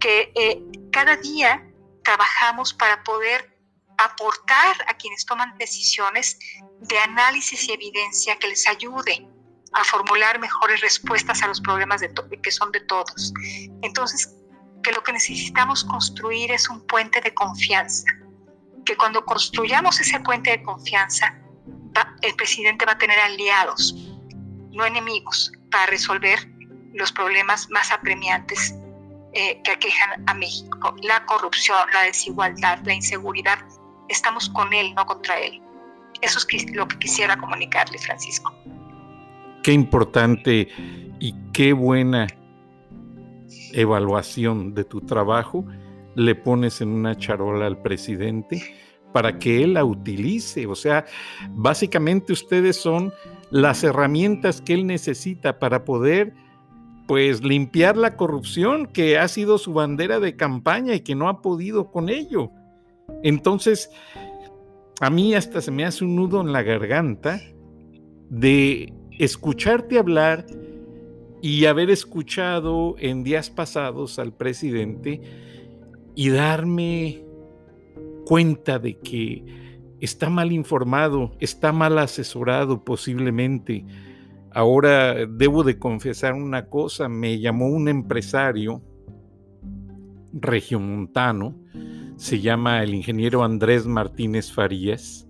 que 0.00 0.32
eh, 0.34 0.60
cada 0.90 1.16
día 1.16 1.62
trabajamos 2.06 2.72
para 2.72 3.02
poder 3.02 3.52
aportar 3.98 4.76
a 4.86 4.94
quienes 4.94 5.26
toman 5.26 5.58
decisiones 5.58 6.38
de 6.80 6.98
análisis 6.98 7.68
y 7.68 7.72
evidencia 7.72 8.38
que 8.38 8.46
les 8.46 8.66
ayude 8.68 9.28
a 9.72 9.82
formular 9.82 10.38
mejores 10.38 10.80
respuestas 10.82 11.42
a 11.42 11.48
los 11.48 11.60
problemas 11.60 12.00
que 12.42 12.50
son 12.52 12.70
de 12.70 12.80
todos. 12.80 13.32
Entonces, 13.82 14.32
que 14.84 14.92
lo 14.92 15.02
que 15.02 15.12
necesitamos 15.12 15.82
construir 15.82 16.52
es 16.52 16.68
un 16.68 16.86
puente 16.86 17.20
de 17.20 17.34
confianza, 17.34 18.04
que 18.84 18.96
cuando 18.96 19.24
construyamos 19.24 20.00
ese 20.00 20.20
puente 20.20 20.50
de 20.50 20.62
confianza, 20.62 21.36
el 22.22 22.36
presidente 22.36 22.84
va 22.86 22.92
a 22.92 22.98
tener 22.98 23.18
aliados, 23.18 23.94
no 24.70 24.84
enemigos, 24.84 25.50
para 25.72 25.86
resolver 25.86 26.38
los 26.94 27.10
problemas 27.10 27.68
más 27.70 27.90
apremiantes 27.90 28.74
eh, 29.36 29.60
que 29.62 29.70
aquejan 29.70 30.24
a 30.26 30.32
México, 30.32 30.96
la 31.02 31.22
corrupción, 31.26 31.76
la 31.92 32.04
desigualdad, 32.04 32.78
la 32.86 32.94
inseguridad. 32.94 33.58
Estamos 34.08 34.48
con 34.48 34.72
él, 34.72 34.94
no 34.94 35.04
contra 35.04 35.38
él. 35.38 35.60
Eso 36.22 36.38
es 36.38 36.74
lo 36.74 36.88
que 36.88 36.98
quisiera 36.98 37.36
comunicarle, 37.36 37.98
Francisco. 37.98 38.54
Qué 39.62 39.72
importante 39.72 40.68
y 41.20 41.34
qué 41.52 41.74
buena 41.74 42.28
evaluación 43.74 44.72
de 44.72 44.84
tu 44.84 45.02
trabajo 45.02 45.66
le 46.14 46.34
pones 46.34 46.80
en 46.80 46.88
una 46.88 47.14
charola 47.14 47.66
al 47.66 47.82
presidente 47.82 48.74
para 49.12 49.38
que 49.38 49.62
él 49.62 49.74
la 49.74 49.84
utilice. 49.84 50.66
O 50.66 50.74
sea, 50.74 51.04
básicamente 51.50 52.32
ustedes 52.32 52.76
son 52.76 53.12
las 53.50 53.84
herramientas 53.84 54.62
que 54.62 54.72
él 54.72 54.86
necesita 54.86 55.58
para 55.58 55.84
poder 55.84 56.32
pues 57.06 57.42
limpiar 57.44 57.96
la 57.96 58.16
corrupción 58.16 58.86
que 58.86 59.18
ha 59.18 59.28
sido 59.28 59.58
su 59.58 59.72
bandera 59.72 60.20
de 60.20 60.36
campaña 60.36 60.94
y 60.94 61.00
que 61.00 61.14
no 61.14 61.28
ha 61.28 61.40
podido 61.40 61.90
con 61.90 62.08
ello. 62.08 62.50
Entonces, 63.22 63.90
a 65.00 65.10
mí 65.10 65.34
hasta 65.34 65.60
se 65.60 65.70
me 65.70 65.84
hace 65.84 66.04
un 66.04 66.16
nudo 66.16 66.40
en 66.40 66.52
la 66.52 66.62
garganta 66.62 67.40
de 68.28 68.92
escucharte 69.18 69.98
hablar 69.98 70.46
y 71.42 71.66
haber 71.66 71.90
escuchado 71.90 72.96
en 72.98 73.22
días 73.22 73.50
pasados 73.50 74.18
al 74.18 74.32
presidente 74.32 75.20
y 76.14 76.30
darme 76.30 77.22
cuenta 78.24 78.78
de 78.78 78.98
que 78.98 79.44
está 80.00 80.28
mal 80.28 80.50
informado, 80.50 81.32
está 81.38 81.72
mal 81.72 81.98
asesorado 81.98 82.84
posiblemente. 82.84 83.84
Ahora 84.56 85.26
debo 85.26 85.64
de 85.64 85.78
confesar 85.78 86.32
una 86.32 86.70
cosa, 86.70 87.10
me 87.10 87.38
llamó 87.38 87.66
un 87.68 87.88
empresario 87.88 88.80
regiomontano, 90.32 91.54
se 92.16 92.40
llama 92.40 92.82
el 92.82 92.94
ingeniero 92.94 93.44
Andrés 93.44 93.84
Martínez 93.84 94.50
Farías. 94.50 95.28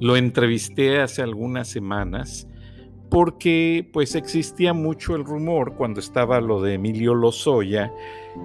Lo 0.00 0.16
entrevisté 0.16 1.00
hace 1.00 1.22
algunas 1.22 1.68
semanas 1.68 2.48
porque 3.08 3.88
pues 3.92 4.16
existía 4.16 4.72
mucho 4.72 5.14
el 5.14 5.24
rumor 5.24 5.76
cuando 5.76 6.00
estaba 6.00 6.40
lo 6.40 6.60
de 6.60 6.74
Emilio 6.74 7.14
Lozoya 7.14 7.94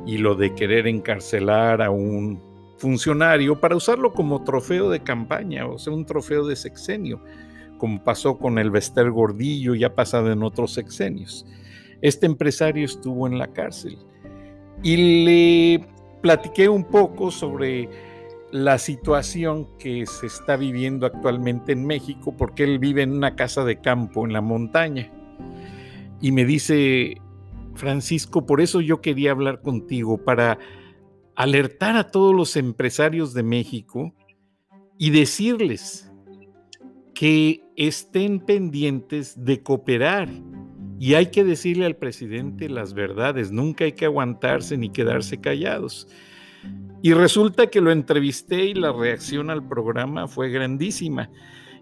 y 0.05 0.19
lo 0.19 0.35
de 0.35 0.53
querer 0.53 0.85
encarcelar 0.85 1.81
a 1.81 1.89
un 1.89 2.39
funcionario 2.77 3.59
para 3.59 3.75
usarlo 3.75 4.13
como 4.13 4.43
trofeo 4.43 4.91
de 4.91 5.01
campaña, 5.01 5.65
o 5.65 5.79
sea, 5.79 5.91
un 5.91 6.05
trofeo 6.05 6.45
de 6.45 6.55
sexenio, 6.55 7.19
como 7.77 8.03
pasó 8.03 8.37
con 8.37 8.57
el 8.57 8.71
Vester 8.71 9.11
Gordillo 9.11 9.75
y 9.75 9.83
ha 9.83 9.95
pasado 9.95 10.31
en 10.31 10.43
otros 10.43 10.73
sexenios. 10.73 11.45
Este 12.01 12.25
empresario 12.25 12.85
estuvo 12.85 13.27
en 13.27 13.37
la 13.37 13.47
cárcel 13.47 13.97
y 14.83 15.25
le 15.25 15.87
platiqué 16.21 16.69
un 16.69 16.83
poco 16.83 17.31
sobre 17.31 17.89
la 18.51 18.77
situación 18.77 19.67
que 19.77 20.05
se 20.05 20.27
está 20.27 20.55
viviendo 20.55 21.05
actualmente 21.05 21.73
en 21.73 21.85
México, 21.85 22.35
porque 22.37 22.63
él 22.63 22.79
vive 22.79 23.01
en 23.01 23.11
una 23.11 23.35
casa 23.35 23.63
de 23.65 23.81
campo 23.81 24.25
en 24.25 24.33
la 24.33 24.41
montaña. 24.41 25.11
Y 26.21 26.31
me 26.31 26.45
dice, 26.45 27.17
Francisco, 27.75 28.45
por 28.45 28.61
eso 28.61 28.81
yo 28.81 29.01
quería 29.01 29.31
hablar 29.31 29.61
contigo, 29.61 30.17
para 30.17 30.59
alertar 31.35 31.97
a 31.97 32.09
todos 32.09 32.33
los 32.33 32.55
empresarios 32.55 33.33
de 33.33 33.43
México 33.43 34.13
y 34.97 35.11
decirles 35.11 36.06
que 37.17 37.63
estén 37.75 38.39
pendientes 38.39 39.43
de 39.43 39.63
cooperar. 39.63 40.29
Y 40.99 41.15
hay 41.15 41.31
que 41.31 41.43
decirle 41.43 41.87
al 41.87 41.95
presidente 41.95 42.69
las 42.69 42.93
verdades, 42.93 43.51
nunca 43.51 43.85
hay 43.85 43.93
que 43.93 44.05
aguantarse 44.05 44.77
ni 44.77 44.89
quedarse 44.89 45.41
callados. 45.41 46.07
Y 47.01 47.13
resulta 47.13 47.67
que 47.67 47.81
lo 47.81 47.91
entrevisté 47.91 48.65
y 48.65 48.75
la 48.75 48.91
reacción 48.91 49.49
al 49.49 49.67
programa 49.67 50.27
fue 50.27 50.49
grandísima. 50.49 51.31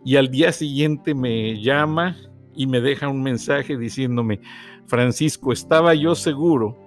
Y 0.06 0.16
al 0.16 0.32
día 0.32 0.54
siguiente 0.54 1.14
me 1.14 1.62
llama 1.62 2.16
y 2.56 2.66
me 2.66 2.80
deja 2.80 3.10
un 3.10 3.22
mensaje 3.22 3.78
diciéndome, 3.78 4.40
Francisco, 4.86 5.52
estaba 5.52 5.96
yo 5.96 6.16
seguro 6.16 6.78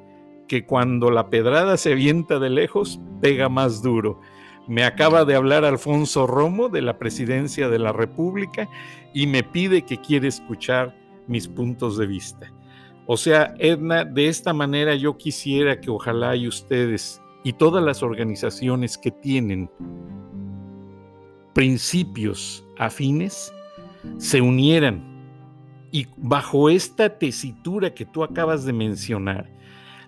que 0.48 0.64
cuando 0.64 1.10
la 1.10 1.28
pedrada 1.28 1.76
se 1.76 1.92
avienta 1.92 2.38
de 2.38 2.48
lejos, 2.48 2.98
pega 3.20 3.50
más 3.50 3.82
duro. 3.82 4.22
Me 4.68 4.84
acaba 4.84 5.24
de 5.24 5.34
hablar 5.34 5.64
Alfonso 5.64 6.26
Romo 6.26 6.68
de 6.68 6.82
la 6.82 6.98
presidencia 6.98 7.70
de 7.70 7.78
la 7.78 7.92
República 7.92 8.68
y 9.14 9.26
me 9.26 9.42
pide 9.42 9.82
que 9.82 9.98
quiere 9.98 10.28
escuchar 10.28 10.94
mis 11.26 11.48
puntos 11.48 11.96
de 11.96 12.06
vista. 12.06 12.52
O 13.06 13.16
sea, 13.16 13.54
Edna, 13.58 14.04
de 14.04 14.28
esta 14.28 14.52
manera 14.52 14.94
yo 14.94 15.16
quisiera 15.16 15.80
que 15.80 15.90
ojalá 15.90 16.36
y 16.36 16.46
ustedes 16.46 17.22
y 17.42 17.54
todas 17.54 17.82
las 17.82 18.02
organizaciones 18.02 18.98
que 18.98 19.10
tienen 19.10 19.70
principios 21.54 22.62
afines 22.76 23.50
se 24.18 24.42
unieran 24.42 25.02
y 25.90 26.06
bajo 26.18 26.68
esta 26.68 27.18
tesitura 27.18 27.94
que 27.94 28.04
tú 28.04 28.22
acabas 28.22 28.64
de 28.66 28.74
mencionar, 28.74 29.50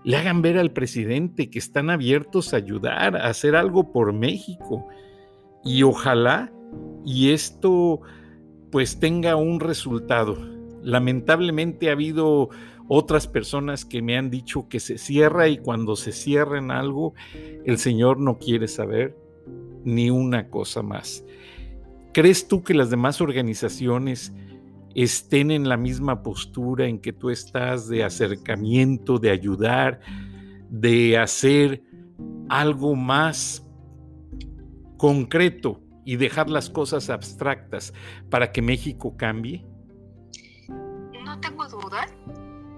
le 0.04 0.16
hagan 0.16 0.42
ver 0.42 0.58
al 0.58 0.72
presidente 0.72 1.50
que 1.50 1.58
están 1.58 1.90
abiertos 1.90 2.52
a 2.52 2.56
ayudar, 2.56 3.16
a 3.16 3.26
hacer 3.26 3.56
algo 3.56 3.92
por 3.92 4.12
México. 4.12 4.86
Y 5.64 5.82
ojalá 5.82 6.52
y 7.04 7.32
esto 7.32 8.00
pues 8.70 9.00
tenga 9.00 9.36
un 9.36 9.60
resultado. 9.60 10.38
Lamentablemente 10.82 11.88
ha 11.88 11.92
habido 11.92 12.48
otras 12.88 13.26
personas 13.26 13.84
que 13.84 14.02
me 14.02 14.16
han 14.16 14.30
dicho 14.30 14.68
que 14.68 14.80
se 14.80 14.98
cierra 14.98 15.48
y 15.48 15.58
cuando 15.58 15.96
se 15.96 16.12
cierra 16.12 16.58
en 16.58 16.70
algo, 16.70 17.14
el 17.64 17.78
Señor 17.78 18.18
no 18.18 18.38
quiere 18.38 18.68
saber 18.68 19.16
ni 19.84 20.10
una 20.10 20.48
cosa 20.48 20.82
más. 20.82 21.24
¿Crees 22.12 22.48
tú 22.48 22.62
que 22.62 22.74
las 22.74 22.90
demás 22.90 23.20
organizaciones 23.20 24.32
estén 24.94 25.50
en 25.50 25.68
la 25.68 25.76
misma 25.76 26.22
postura 26.22 26.86
en 26.86 27.00
que 27.00 27.12
tú 27.12 27.30
estás 27.30 27.88
de 27.88 28.04
acercamiento, 28.04 29.18
de 29.18 29.30
ayudar, 29.30 30.00
de 30.68 31.18
hacer 31.18 31.82
algo 32.48 32.94
más 32.96 33.66
concreto 34.96 35.80
y 36.04 36.16
dejar 36.16 36.50
las 36.50 36.68
cosas 36.68 37.10
abstractas 37.10 37.92
para 38.28 38.52
que 38.52 38.62
México 38.62 39.16
cambie? 39.16 39.64
No 41.24 41.38
tengo 41.40 41.66
duda 41.68 42.06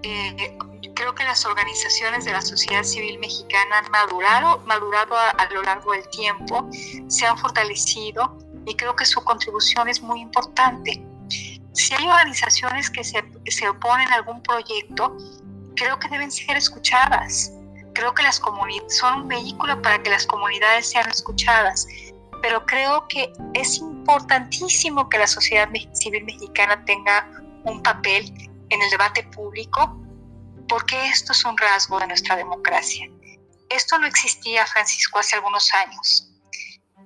eh, 0.03 0.59
creo 0.95 1.15
que 1.15 1.25
las 1.25 1.45
organizaciones 1.47 2.25
de 2.25 2.33
la 2.33 2.43
sociedad 2.43 2.83
civil 2.83 3.19
mexicana 3.19 3.79
han 3.79 3.91
madurado, 3.91 4.59
madurado 4.67 5.15
a, 5.17 5.49
lo 5.53 5.63
largo 5.63 5.93
del 5.93 6.09
tiempo, 6.09 6.69
se 7.07 7.27
han 7.27 7.39
fortalecido 7.39 8.39
y 8.67 8.75
creo 8.75 8.97
que 8.97 9.05
su 9.05 9.23
contribución 9.23 9.89
es 9.89 10.03
muy 10.03 10.21
importante. 10.21 11.05
Si 11.75 11.95
hay 11.95 12.07
organizaciones 12.07 12.91
que 12.91 13.03
se, 13.03 13.25
se 13.47 13.69
oponen 13.69 14.09
a 14.13 14.17
algún 14.17 14.43
proyecto, 14.43 15.17
creo 15.77 15.99
que 15.99 16.09
deben 16.09 16.31
ser 16.31 16.57
escuchadas. 16.57 17.53
Creo 17.95 18.15
que 18.15 18.23
las 18.23 18.41
comunidades 18.41 18.99
son 18.99 19.23
un 19.23 19.29
vehículo 19.29 19.81
para 19.83 20.03
que 20.03 20.11
las 20.11 20.27
comunidades 20.27 20.91
sean 20.91 21.11
escuchadas, 21.11 21.87
pero 22.41 22.65
creo 22.67 23.07
que 23.09 23.33
es 23.55 23.79
importantísimo 23.79 25.09
que 25.09 25.19
la 25.19 25.27
sociedad 25.27 25.69
civil 25.93 26.25
mexicana 26.25 26.85
tenga 26.85 27.29
un 27.65 27.83
papel 27.83 28.33
en 28.71 28.83
el 28.83 28.91
debate 28.91 29.23
público, 29.25 29.99
porque 30.69 31.07
esto 31.09 31.33
es 31.33 31.45
un 31.45 31.57
rasgo 31.57 31.99
de 32.01 32.07
nuestra 32.07 32.37
democracia. 32.37 33.09
Esto 33.69 33.99
no 33.99 34.07
existía, 34.07 34.67
Francisco, 34.67 35.19
hace 35.19 35.37
algunos 35.37 35.73
años. 35.75 36.32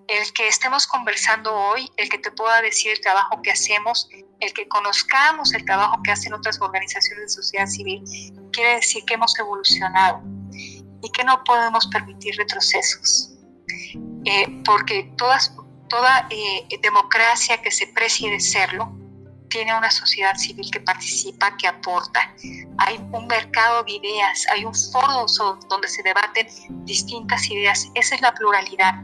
El 0.09 0.33
que 0.35 0.47
estemos 0.47 0.87
conversando 0.87 1.53
hoy, 1.53 1.91
el 1.97 2.09
que 2.09 2.19
te 2.19 2.31
pueda 2.31 2.63
decir 2.63 2.93
el 2.93 3.01
trabajo 3.01 3.43
que 3.43 3.51
hacemos, 3.51 4.09
el 4.41 4.53
que 4.53 4.69
conozcamos 4.69 5.53
el 5.55 5.65
trabajo 5.65 6.01
que 6.03 6.13
hacen 6.13 6.33
otras 6.33 6.61
organizaciones 6.61 7.25
de 7.25 7.43
sociedad 7.43 7.67
civil, 7.67 8.05
quiere 8.53 8.77
decir 8.77 9.05
que 9.05 9.15
hemos 9.15 9.37
evolucionado 9.39 10.21
y 11.03 11.11
que 11.13 11.25
no 11.25 11.43
podemos 11.45 11.87
permitir 11.89 12.37
retrocesos. 12.37 13.33
Eh, 14.25 14.63
porque 14.65 15.13
toda 15.17 16.29
eh, 16.31 16.67
democracia 16.83 17.61
que 17.63 17.71
se 17.71 17.87
precie 17.89 18.31
de 18.31 18.41
serlo 18.41 18.93
tiene 19.49 19.77
una 19.77 19.91
sociedad 19.91 20.35
civil 20.37 20.69
que 20.71 20.81
participa, 20.81 21.57
que 21.57 21.69
aporta. 21.69 22.35
Hay 22.79 22.97
un 23.13 23.27
mercado 23.27 23.85
de 23.85 23.93
ideas, 23.93 24.47
hay 24.53 24.65
un 24.65 24.75
foro 24.75 25.27
donde 25.69 25.89
se 25.89 26.03
debaten 26.03 26.47
distintas 26.85 27.49
ideas. 27.51 27.89
Esa 27.95 28.17
es 28.17 28.21
la 28.21 28.35
pluralidad. 28.35 28.95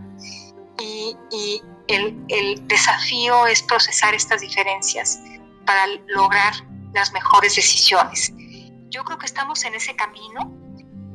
Y, 0.83 1.63
el, 1.89 2.25
el 2.29 2.69
desafío 2.69 3.47
es 3.47 3.63
procesar 3.63 4.15
estas 4.15 4.41
diferencias 4.41 5.21
para 5.67 5.87
lograr 6.07 6.55
las 6.95 7.13
mejores 7.13 7.57
decisiones. 7.57 8.33
Yo 8.91 9.05
creo 9.05 9.19
que 9.19 9.27
estamos 9.27 9.65
en 9.65 9.75
ese 9.75 9.95
camino, 9.97 10.53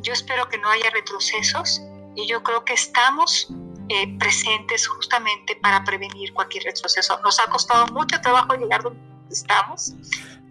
yo 0.01 0.13
espero 0.13 0.47
que 0.49 0.57
no 0.57 0.69
haya 0.69 0.89
retrocesos 0.91 1.81
y 2.15 2.27
yo 2.27 2.43
creo 2.43 2.65
que 2.65 2.73
estamos 2.73 3.47
eh, 3.89 4.17
presentes 4.19 4.87
justamente 4.87 5.55
para 5.55 5.83
prevenir 5.83 6.33
cualquier 6.33 6.65
retroceso. 6.65 7.19
Nos 7.21 7.39
ha 7.39 7.47
costado 7.47 7.87
mucho 7.93 8.19
trabajo 8.21 8.53
llegar 8.55 8.83
donde 8.83 8.99
estamos 9.29 9.93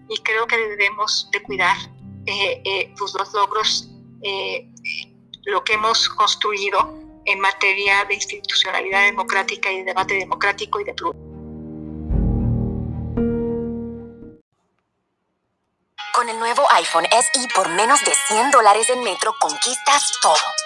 y 0.09 0.16
creo 0.22 0.46
que 0.46 0.57
debemos 0.57 1.29
de 1.33 1.42
cuidar 1.42 1.76
eh, 2.26 2.62
eh, 2.64 2.94
pues 2.98 3.12
los 3.14 3.33
logros, 3.35 3.90
lo 5.44 5.62
que 5.64 5.74
hemos 5.74 6.09
construido 6.09 7.06
en 7.27 7.41
materia 7.41 8.05
de 8.05 8.15
institucionalidad 8.15 9.05
democrática 9.07 9.71
y 9.71 9.79
de 9.79 9.85
debate 9.85 10.15
democrático 10.15 10.81
y 10.81 10.85
de 10.85 10.95
pluralismo. 10.95 11.27
Con 16.15 16.29
el 16.31 16.39
nuevo 16.39 16.62
iPhone 16.73 17.05
SE 17.11 17.49
por 17.55 17.69
menos 17.69 18.03
de 18.05 18.12
100 18.15 18.51
dólares 18.51 18.89
en 18.89 19.03
Metro 19.05 19.35
conquistas 19.39 20.19
todo. 20.23 20.65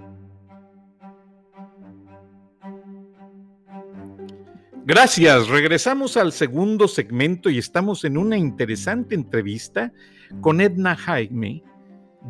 Gracias. 4.93 5.47
Regresamos 5.47 6.17
al 6.17 6.33
segundo 6.33 6.89
segmento 6.89 7.49
y 7.49 7.57
estamos 7.57 8.03
en 8.03 8.17
una 8.17 8.37
interesante 8.37 9.15
entrevista 9.15 9.93
con 10.41 10.59
Edna 10.59 10.97
Jaime 10.97 11.63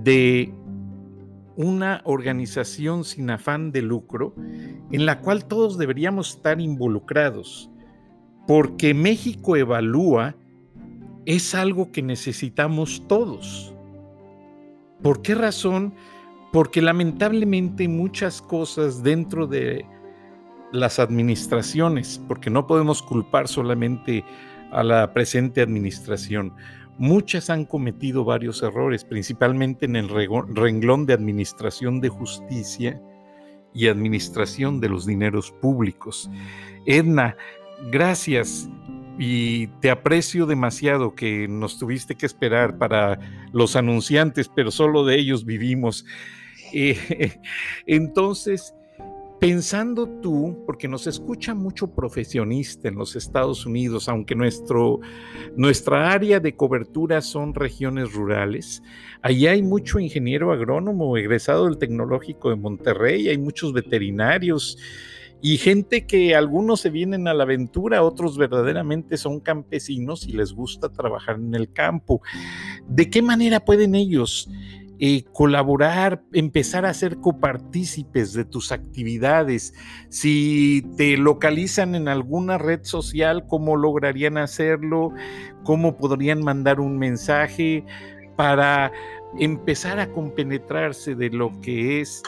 de 0.04 0.54
una 1.56 2.02
organización 2.06 3.04
sin 3.04 3.32
afán 3.32 3.72
de 3.72 3.82
lucro 3.82 4.36
en 4.92 5.08
la 5.08 5.22
cual 5.22 5.46
todos 5.46 5.80
deberíamos 5.80 6.36
estar 6.36 6.62
involucrados, 6.62 7.72
porque 8.46 8.94
México 8.94 9.56
Evalúa 9.56 10.36
es 11.26 11.56
algo 11.56 11.92
que 11.92 12.04
necesitamos 12.04 13.08
todos. 13.08 13.74
¿Por 15.02 15.24
qué 15.24 15.34
razón? 15.34 15.96
Porque 16.54 16.84
lamentablemente 16.84 17.88
muchas 17.88 18.40
cosas 18.40 19.02
dentro 19.02 19.48
de 19.48 19.84
las 20.72 21.00
administraciones, 21.00 22.22
porque 22.28 22.50
no 22.50 22.68
podemos 22.68 23.02
culpar 23.02 23.48
solamente 23.48 24.24
a 24.72 24.84
la 24.84 25.14
presente 25.14 25.62
administración. 25.62 26.54
Muchas 26.98 27.50
han 27.50 27.66
cometido 27.66 28.24
varios 28.24 28.62
errores, 28.64 29.04
principalmente 29.04 29.86
en 29.86 29.96
el 29.96 30.10
renglón 30.10 31.06
de 31.06 31.14
administración 31.14 32.00
de 32.00 32.10
justicia 32.10 33.02
y 33.74 33.88
administración 33.88 34.80
de 34.80 34.90
los 34.90 35.06
dineros 35.06 35.52
públicos. 35.52 36.30
Edna, 36.86 37.36
gracias 37.92 38.70
y 39.18 39.68
te 39.82 39.90
aprecio 39.90 40.46
demasiado 40.46 41.16
que 41.16 41.48
nos 41.48 41.78
tuviste 41.78 42.16
que 42.16 42.26
esperar 42.26 42.78
para 42.78 43.20
los 43.52 43.76
anunciantes, 43.76 44.50
pero 44.50 44.72
solo 44.72 45.06
de 45.06 45.16
ellos 45.20 45.46
vivimos. 45.46 46.06
Eh, 46.74 47.40
entonces, 47.86 48.74
pensando 49.42 50.08
tú, 50.08 50.64
porque 50.68 50.88
nos 50.88 51.08
escucha 51.08 51.56
mucho 51.56 51.88
profesionista 51.88 52.88
en 52.90 52.94
los 52.94 53.16
Estados 53.16 53.66
Unidos, 53.66 54.08
aunque 54.08 54.36
nuestro, 54.36 55.00
nuestra 55.56 56.12
área 56.12 56.40
de 56.40 56.56
cobertura 56.56 57.22
son 57.22 57.56
regiones 57.56 58.14
rurales, 58.14 58.84
allí 59.24 59.48
hay 59.48 59.64
mucho 59.64 59.98
ingeniero 59.98 60.52
agrónomo 60.52 61.18
egresado 61.18 61.66
del 61.66 61.80
Tecnológico 61.80 62.52
de 62.52 62.58
Monterrey, 62.58 63.30
hay 63.30 63.40
muchos 63.40 63.74
veterinarios 63.74 64.78
y 65.42 65.58
gente 65.58 66.06
que 66.06 66.36
algunos 66.36 66.82
se 66.82 66.92
vienen 66.92 67.28
a 67.28 67.34
la 67.34 67.42
aventura, 67.42 68.04
otros 68.04 68.38
verdaderamente 68.38 69.18
son 69.18 69.40
campesinos 69.40 70.28
y 70.28 70.34
les 70.34 70.54
gusta 70.54 70.90
trabajar 70.90 71.38
en 71.38 71.56
el 71.56 71.74
campo. 71.74 72.22
¿De 72.88 73.10
qué 73.10 73.24
manera 73.24 73.60
pueden 73.60 73.96
ellos 73.96 74.48
colaborar, 75.34 76.22
empezar 76.32 76.86
a 76.86 76.94
ser 76.94 77.18
copartícipes 77.18 78.34
de 78.34 78.46
tus 78.46 78.72
actividades. 78.72 79.74
Si 80.10 80.86
te 80.96 81.18
localizan 81.18 81.96
en 81.96 82.08
alguna 82.08 82.60
red 82.60 82.84
social, 82.84 83.48
¿cómo 83.48 83.78
lograrían 83.78 84.38
hacerlo? 84.38 85.12
¿Cómo 85.64 85.98
podrían 85.98 86.44
mandar 86.44 86.80
un 86.80 87.00
mensaje 87.00 87.84
para 88.36 88.92
empezar 89.40 90.00
a 90.00 90.12
compenetrarse 90.12 91.16
de 91.16 91.32
lo 91.32 91.60
que 91.62 92.02
es 92.02 92.22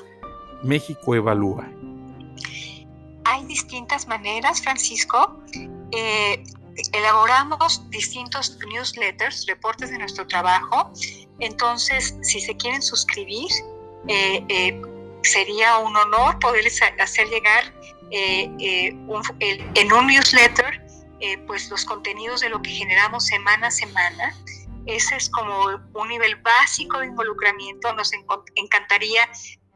México 0.64 1.14
Evalúa? 1.14 1.70
Hay 3.26 3.46
distintas 3.46 4.08
maneras, 4.08 4.62
Francisco. 4.62 5.40
Eh, 5.92 6.44
elaboramos 6.92 7.90
distintos 7.90 8.58
newsletters, 8.68 9.46
reportes 9.48 9.92
de 9.92 9.98
nuestro 9.98 10.26
trabajo 10.28 10.92
entonces, 11.40 12.16
si 12.22 12.40
se 12.40 12.56
quieren 12.56 12.82
suscribir, 12.82 13.52
eh, 14.08 14.44
eh, 14.50 14.82
sería 15.24 15.78
un 15.78 15.96
honor 15.96 16.40
poderles 16.40 16.80
hacer 17.00 17.28
llegar 17.30 17.74
eh, 18.12 18.50
en 18.60 19.94
un 19.94 20.08
newsletter 20.08 20.82
pues 21.48 21.70
los 21.70 21.86
contenidos 21.86 22.42
de 22.42 22.50
lo 22.50 22.62
que 22.62 22.70
generamos 22.70 23.26
semana 23.26 23.68
a 23.68 23.72
semana. 23.72 24.36
Ese 24.86 25.16
es 25.16 25.30
como 25.30 25.82
un 25.94 26.08
nivel 26.10 26.36
básico 26.38 27.00
de 27.00 27.08
involucramiento. 27.08 27.94
Nos 27.94 28.12
encantaría 28.56 29.30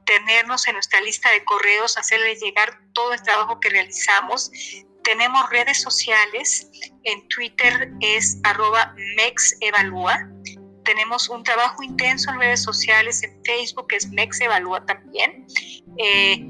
tenernos 0.05 0.67
en 0.67 0.73
nuestra 0.73 0.99
lista 0.99 1.31
de 1.31 1.45
correos, 1.45 1.97
hacerles 1.97 2.41
llegar 2.41 2.81
todo 2.93 3.13
el 3.13 3.21
trabajo 3.23 3.61
que 3.61 3.69
realizamos. 3.69 4.51
Tenemos 5.07 5.49
redes 5.51 5.81
sociales, 5.81 6.69
en 7.05 7.25
Twitter 7.29 7.93
es 8.01 8.41
arroba 8.43 8.93
mexevalúa, 9.15 10.19
tenemos 10.83 11.29
un 11.29 11.43
trabajo 11.43 11.81
intenso 11.81 12.29
en 12.31 12.39
redes 12.39 12.63
sociales, 12.63 13.23
en 13.23 13.41
Facebook, 13.45 13.87
es 13.91 14.09
Mex 14.09 14.41
Evalúa 14.41 14.85
también. 14.85 15.47
Eh, 15.97 16.49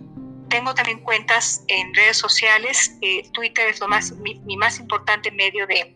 tengo 0.49 0.73
también 0.73 1.01
cuentas 1.01 1.63
en 1.67 1.93
redes 1.93 2.17
sociales. 2.17 2.95
Eh, 3.01 3.29
Twitter 3.33 3.67
es 3.67 3.79
lo 3.79 3.87
más, 3.87 4.11
mi, 4.13 4.39
más 4.57 4.79
importante 4.79 5.31
medio 5.31 5.67
de, 5.67 5.95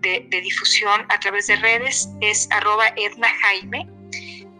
de, 0.00 0.40
difusión 0.42 1.06
a 1.10 1.18
través 1.20 1.46
de 1.46 1.56
redes. 1.56 2.08
Es 2.22 2.46
arroba 2.52 2.88
Edna 2.96 3.28
Jaime. 3.42 3.86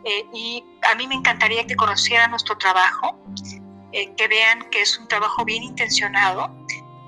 Eh, 0.05 0.25
y 0.35 0.65
a 0.91 0.95
mí 0.95 1.07
me 1.07 1.15
encantaría 1.15 1.67
que 1.67 1.77
conocieran 1.77 2.31
nuestro 2.31 2.59
trabajo, 2.59 3.23
que 3.93 4.29
vean 4.29 4.69
que 4.71 4.81
es 4.81 4.99
un 4.99 5.07
trabajo 5.07 5.45
bien 5.45 5.63
intencionado, 5.63 6.51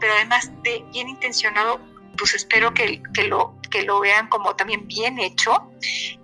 pero 0.05 0.17
además 0.17 0.53
de 0.63 0.85
bien 0.93 1.09
intencionado, 1.09 1.81
pues 2.19 2.35
espero 2.35 2.75
que, 2.75 3.03
que, 3.15 3.25
lo, 3.25 3.55
que 3.71 3.85
lo 3.85 4.01
vean 4.01 4.29
como 4.29 4.55
también 4.55 4.87
bien 4.87 5.19
hecho 5.19 5.67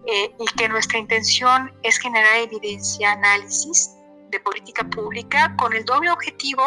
eh, 0.06 0.30
y 0.38 0.44
que 0.58 0.68
nuestra 0.68 0.98
intención 0.98 1.72
es 1.82 1.98
generar 1.98 2.40
evidencia, 2.40 3.12
análisis 3.12 3.92
de 4.28 4.38
política 4.40 4.84
pública 4.84 5.56
con 5.56 5.72
el 5.72 5.86
doble 5.86 6.10
objetivo 6.10 6.62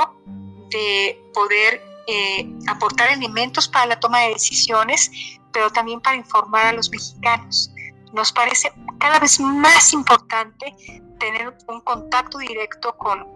de 0.71 1.23
poder 1.35 1.83
eh, 2.07 2.51
aportar 2.67 3.11
elementos 3.11 3.67
para 3.67 3.85
la 3.85 3.99
toma 3.99 4.21
de 4.21 4.29
decisiones, 4.29 5.11
pero 5.51 5.69
también 5.69 6.01
para 6.01 6.15
informar 6.15 6.65
a 6.65 6.73
los 6.73 6.89
mexicanos. 6.89 7.69
Nos 8.11 8.31
parece 8.31 8.73
cada 8.97 9.19
vez 9.19 9.39
más 9.39 9.93
importante 9.93 10.73
tener 11.19 11.55
un 11.67 11.79
contacto 11.81 12.39
directo 12.39 12.97
con, 12.97 13.27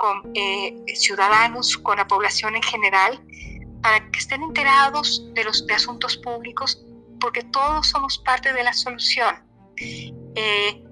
con 0.00 0.32
eh, 0.34 0.74
ciudadanos, 0.94 1.76
con 1.78 1.98
la 1.98 2.08
población 2.08 2.56
en 2.56 2.62
general, 2.62 3.22
para 3.82 4.10
que 4.10 4.18
estén 4.18 4.42
enterados 4.42 5.24
de 5.34 5.44
los 5.44 5.66
de 5.66 5.74
asuntos 5.74 6.16
públicos 6.16 6.82
porque 7.20 7.42
todos 7.42 7.86
somos 7.86 8.18
parte 8.18 8.52
de 8.52 8.64
la 8.64 8.72
solución. 8.72 9.44
Eh, 10.34 10.84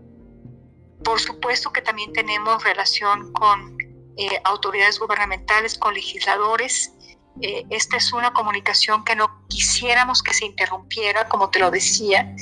por 1.05 1.19
supuesto 1.21 1.73
que 1.73 1.81
también 1.81 2.13
tenemos 2.13 2.63
relación 2.63 3.33
con 3.33 3.77
eh, 4.17 4.41
autoridades 4.45 4.99
gubernamentales, 4.99 5.79
con 5.79 5.95
legisladores. 5.95 6.93
Eh, 7.41 7.65
esta 7.71 7.97
es 7.97 8.13
una 8.13 8.33
comunicación 8.33 9.05
que 9.05 9.17
no 9.17 9.47
quisiéramos 9.49 10.23
que 10.23 10.35
se 10.35 10.45
interrumpiera, 10.45 11.29
como 11.29 11.51
te 11.51 11.59
lo 11.59 11.71
decía. 11.71 12.35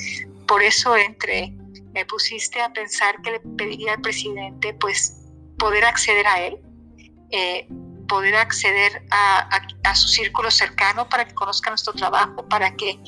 Por 0.47 0.61
eso 0.61 0.95
entre 0.95 1.53
me 1.93 2.05
pusiste 2.05 2.61
a 2.61 2.71
pensar 2.73 3.21
que 3.21 3.31
le 3.31 3.39
pediría 3.39 3.93
al 3.93 4.01
presidente 4.01 4.73
pues 4.73 5.26
poder 5.57 5.85
acceder 5.85 6.27
a 6.27 6.41
él, 6.41 6.57
poder 8.07 8.35
acceder 8.35 9.05
a, 9.11 9.49
a, 9.83 9.95
su 9.95 10.07
círculo 10.07 10.49
cercano 10.49 11.07
para 11.09 11.25
que 11.25 11.33
conozca 11.33 11.69
nuestro 11.69 11.93
trabajo, 11.93 12.47
para 12.47 12.75
que 12.75 12.99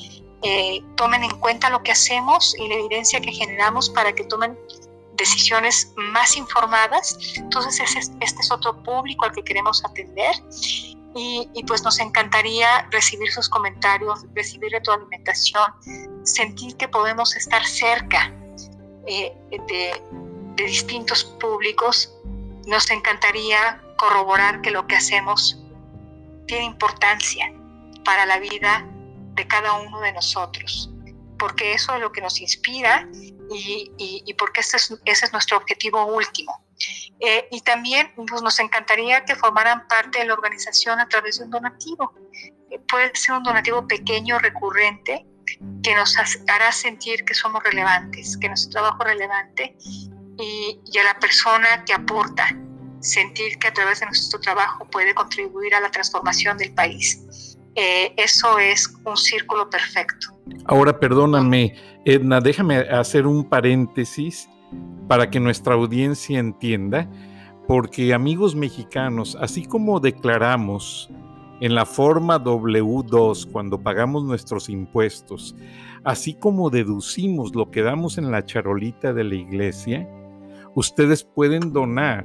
eh, 0.42 0.82
tomen 0.96 1.24
en 1.24 1.38
cuenta 1.38 1.68
lo 1.68 1.82
que 1.82 1.92
hacemos 1.92 2.54
y 2.58 2.68
la 2.68 2.76
evidencia 2.76 3.20
que 3.20 3.32
generamos 3.32 3.90
para 3.90 4.14
que 4.14 4.24
tomen 4.24 4.58
decisiones 5.16 5.92
más 5.96 6.36
informadas. 6.36 7.18
Entonces, 7.36 7.94
este 8.20 8.40
es 8.40 8.50
otro 8.50 8.82
público 8.82 9.26
al 9.26 9.32
que 9.32 9.42
queremos 9.42 9.84
atender. 9.84 10.34
Y, 11.14 11.48
pues 11.66 11.82
nos 11.82 11.98
encantaría 11.98 12.86
recibir 12.92 13.32
sus 13.32 13.48
comentarios, 13.48 14.24
recibir 14.32 14.70
retroalimentación, 14.70 15.64
sentir 16.22 16.76
que 16.76 16.86
podemos 16.86 17.34
estar 17.34 17.66
cerca 17.66 18.32
eh, 19.08 19.36
de, 19.50 20.00
de 20.54 20.64
distintos 20.64 21.24
públicos. 21.24 22.14
Nos 22.70 22.88
encantaría 22.92 23.82
corroborar 23.96 24.62
que 24.62 24.70
lo 24.70 24.86
que 24.86 24.94
hacemos 24.94 25.60
tiene 26.46 26.66
importancia 26.66 27.52
para 28.04 28.26
la 28.26 28.38
vida 28.38 28.86
de 29.34 29.44
cada 29.48 29.72
uno 29.72 29.98
de 30.00 30.12
nosotros, 30.12 30.88
porque 31.36 31.72
eso 31.72 31.96
es 31.96 32.00
lo 32.00 32.12
que 32.12 32.20
nos 32.20 32.40
inspira 32.40 33.08
y, 33.50 34.32
porque 34.38 34.60
ese 34.60 34.76
es, 34.76 34.96
ese 35.04 35.26
es, 35.26 35.32
nuestro 35.32 35.56
objetivo 35.56 36.06
último. 36.06 36.64
Eh, 37.18 37.48
y 37.50 37.60
también 37.62 38.12
pues, 38.14 38.40
nos 38.40 38.60
encantaría 38.60 39.24
que 39.24 39.34
formaran 39.34 39.88
parte 39.88 40.20
de 40.20 40.26
la 40.26 40.34
organización 40.34 41.00
a 41.00 41.08
través 41.08 41.38
de 41.38 41.46
un 41.46 41.50
donativo. 41.50 42.14
Eh, 42.70 42.78
puede 42.88 43.10
ser 43.16 43.34
un 43.34 43.42
donativo 43.42 43.84
pequeño, 43.88 44.38
recurrente, 44.38 45.26
que 45.82 45.94
nos 45.96 46.16
hará 46.46 46.70
sentir 46.70 47.24
que 47.24 47.34
somos 47.34 47.64
relevantes, 47.64 48.36
que 48.36 48.46
nuestro 48.46 48.70
trabajo 48.70 49.02
es 49.02 49.08
relevante 49.08 49.76
y, 50.40 50.80
y 50.84 50.98
a 50.98 51.04
la 51.04 51.18
persona 51.18 51.84
que 51.86 51.92
aporta 51.92 52.48
sentir 53.00 53.58
que 53.58 53.68
a 53.68 53.72
través 53.72 54.00
de 54.00 54.06
nuestro 54.06 54.38
trabajo 54.40 54.84
puede 54.90 55.14
contribuir 55.14 55.74
a 55.74 55.80
la 55.80 55.90
transformación 55.90 56.56
del 56.58 56.72
país. 56.72 57.56
Eh, 57.74 58.12
eso 58.16 58.58
es 58.58 58.92
un 59.04 59.16
círculo 59.16 59.68
perfecto. 59.70 60.28
Ahora, 60.66 60.98
perdóname, 60.98 61.74
Edna, 62.04 62.40
déjame 62.40 62.78
hacer 62.78 63.26
un 63.26 63.48
paréntesis 63.48 64.48
para 65.08 65.30
que 65.30 65.40
nuestra 65.40 65.74
audiencia 65.74 66.38
entienda, 66.38 67.08
porque 67.66 68.12
amigos 68.12 68.54
mexicanos, 68.54 69.36
así 69.40 69.64
como 69.64 70.00
declaramos 70.00 71.08
en 71.60 71.74
la 71.74 71.86
forma 71.86 72.42
W2 72.42 73.50
cuando 73.50 73.80
pagamos 73.80 74.24
nuestros 74.24 74.68
impuestos, 74.68 75.54
así 76.04 76.34
como 76.34 76.70
deducimos 76.70 77.54
lo 77.54 77.70
que 77.70 77.82
damos 77.82 78.18
en 78.18 78.30
la 78.30 78.44
charolita 78.44 79.12
de 79.12 79.24
la 79.24 79.34
iglesia, 79.36 80.08
ustedes 80.74 81.24
pueden 81.24 81.72
donar 81.72 82.24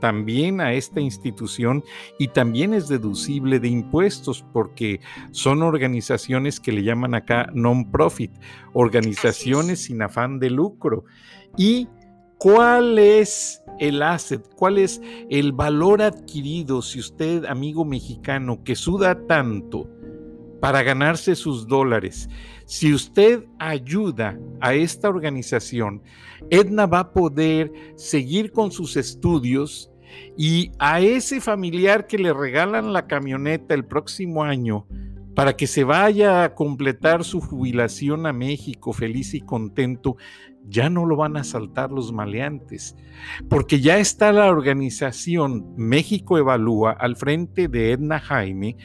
también 0.00 0.60
a 0.60 0.72
esta 0.72 1.00
institución 1.00 1.82
y 2.18 2.28
también 2.28 2.72
es 2.72 2.88
deducible 2.88 3.60
de 3.60 3.68
impuestos 3.68 4.44
porque 4.52 5.00
son 5.30 5.62
organizaciones 5.62 6.60
que 6.60 6.72
le 6.72 6.82
llaman 6.82 7.14
acá 7.14 7.50
non-profit, 7.52 8.32
organizaciones 8.72 9.84
sin 9.84 10.02
afán 10.02 10.38
de 10.38 10.50
lucro. 10.50 11.04
¿Y 11.56 11.88
cuál 12.38 12.98
es 12.98 13.62
el 13.78 14.02
asset? 14.02 14.48
¿Cuál 14.56 14.78
es 14.78 15.00
el 15.30 15.52
valor 15.52 16.02
adquirido 16.02 16.82
si 16.82 17.00
usted, 17.00 17.44
amigo 17.44 17.84
mexicano, 17.84 18.62
que 18.62 18.76
suda 18.76 19.26
tanto 19.26 19.88
para 20.60 20.82
ganarse 20.82 21.36
sus 21.36 21.68
dólares, 21.68 22.28
si 22.68 22.92
usted 22.92 23.46
ayuda 23.58 24.38
a 24.60 24.74
esta 24.74 25.08
organización, 25.08 26.02
Edna 26.50 26.84
va 26.84 26.98
a 26.98 27.12
poder 27.14 27.72
seguir 27.96 28.52
con 28.52 28.70
sus 28.70 28.98
estudios 28.98 29.90
y 30.36 30.70
a 30.78 31.00
ese 31.00 31.40
familiar 31.40 32.06
que 32.06 32.18
le 32.18 32.30
regalan 32.34 32.92
la 32.92 33.06
camioneta 33.06 33.72
el 33.72 33.86
próximo 33.86 34.44
año 34.44 34.86
para 35.34 35.56
que 35.56 35.66
se 35.66 35.82
vaya 35.82 36.44
a 36.44 36.54
completar 36.54 37.24
su 37.24 37.40
jubilación 37.40 38.26
a 38.26 38.34
México 38.34 38.92
feliz 38.92 39.32
y 39.32 39.40
contento, 39.40 40.18
ya 40.68 40.90
no 40.90 41.06
lo 41.06 41.16
van 41.16 41.38
a 41.38 41.44
saltar 41.44 41.90
los 41.90 42.12
maleantes, 42.12 42.96
porque 43.48 43.80
ya 43.80 43.96
está 43.96 44.30
la 44.30 44.44
organización 44.44 45.72
México 45.78 46.36
Evalúa 46.36 46.92
al 46.92 47.16
frente 47.16 47.66
de 47.66 47.92
Edna 47.92 48.20
Jaime, 48.20 48.76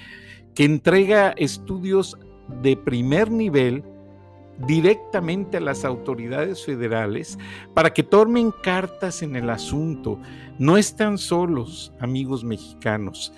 que 0.56 0.64
entrega 0.64 1.32
estudios 1.32 2.18
de 2.62 2.76
primer 2.76 3.32
nivel 3.32 3.84
directamente 4.68 5.58
a 5.58 5.62
las 5.62 5.84
autoridades 5.84 6.64
federales 6.64 7.38
para 7.74 7.92
que 7.92 8.04
tomen 8.04 8.52
cartas 8.52 9.22
en 9.22 9.36
el 9.36 9.50
asunto. 9.50 10.20
No 10.60 10.78
están 10.78 11.18
solos, 11.18 11.94
amigos 12.00 12.44
mexicanos. 12.44 13.34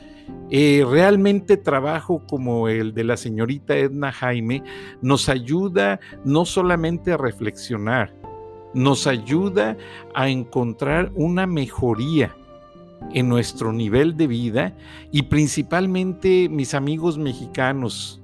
Eh, 0.49 0.83
realmente 0.89 1.57
trabajo 1.57 2.23
como 2.27 2.67
el 2.67 2.93
de 2.93 3.03
la 3.03 3.17
señorita 3.17 3.75
Edna 3.77 4.11
Jaime 4.11 4.63
nos 5.01 5.29
ayuda 5.29 5.99
no 6.23 6.45
solamente 6.45 7.11
a 7.11 7.17
reflexionar, 7.17 8.13
nos 8.73 9.05
ayuda 9.05 9.77
a 10.13 10.29
encontrar 10.29 11.11
una 11.15 11.45
mejoría 11.45 12.35
en 13.13 13.29
nuestro 13.29 13.71
nivel 13.71 14.17
de 14.17 14.27
vida 14.27 14.77
y 15.11 15.23
principalmente 15.23 16.49
mis 16.49 16.73
amigos 16.73 17.17
mexicanos, 17.17 18.21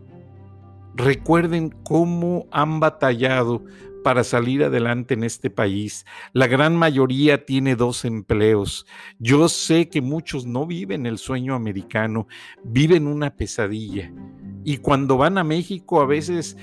recuerden 0.95 1.69
cómo 1.83 2.47
han 2.51 2.79
batallado 2.79 3.63
para 4.03 4.23
salir 4.23 4.63
adelante 4.63 5.13
en 5.13 5.23
este 5.23 5.49
país. 5.49 6.05
La 6.33 6.47
gran 6.47 6.75
mayoría 6.75 7.45
tiene 7.45 7.75
dos 7.75 8.05
empleos. 8.05 8.85
Yo 9.19 9.47
sé 9.47 9.89
que 9.89 10.01
muchos 10.01 10.45
no 10.45 10.65
viven 10.65 11.05
el 11.05 11.17
sueño 11.17 11.55
americano, 11.55 12.27
viven 12.63 13.07
una 13.07 13.35
pesadilla. 13.35 14.11
Y 14.63 14.77
cuando 14.77 15.17
van 15.17 15.37
a 15.37 15.43
México 15.43 16.01
a 16.01 16.05
veces 16.05 16.57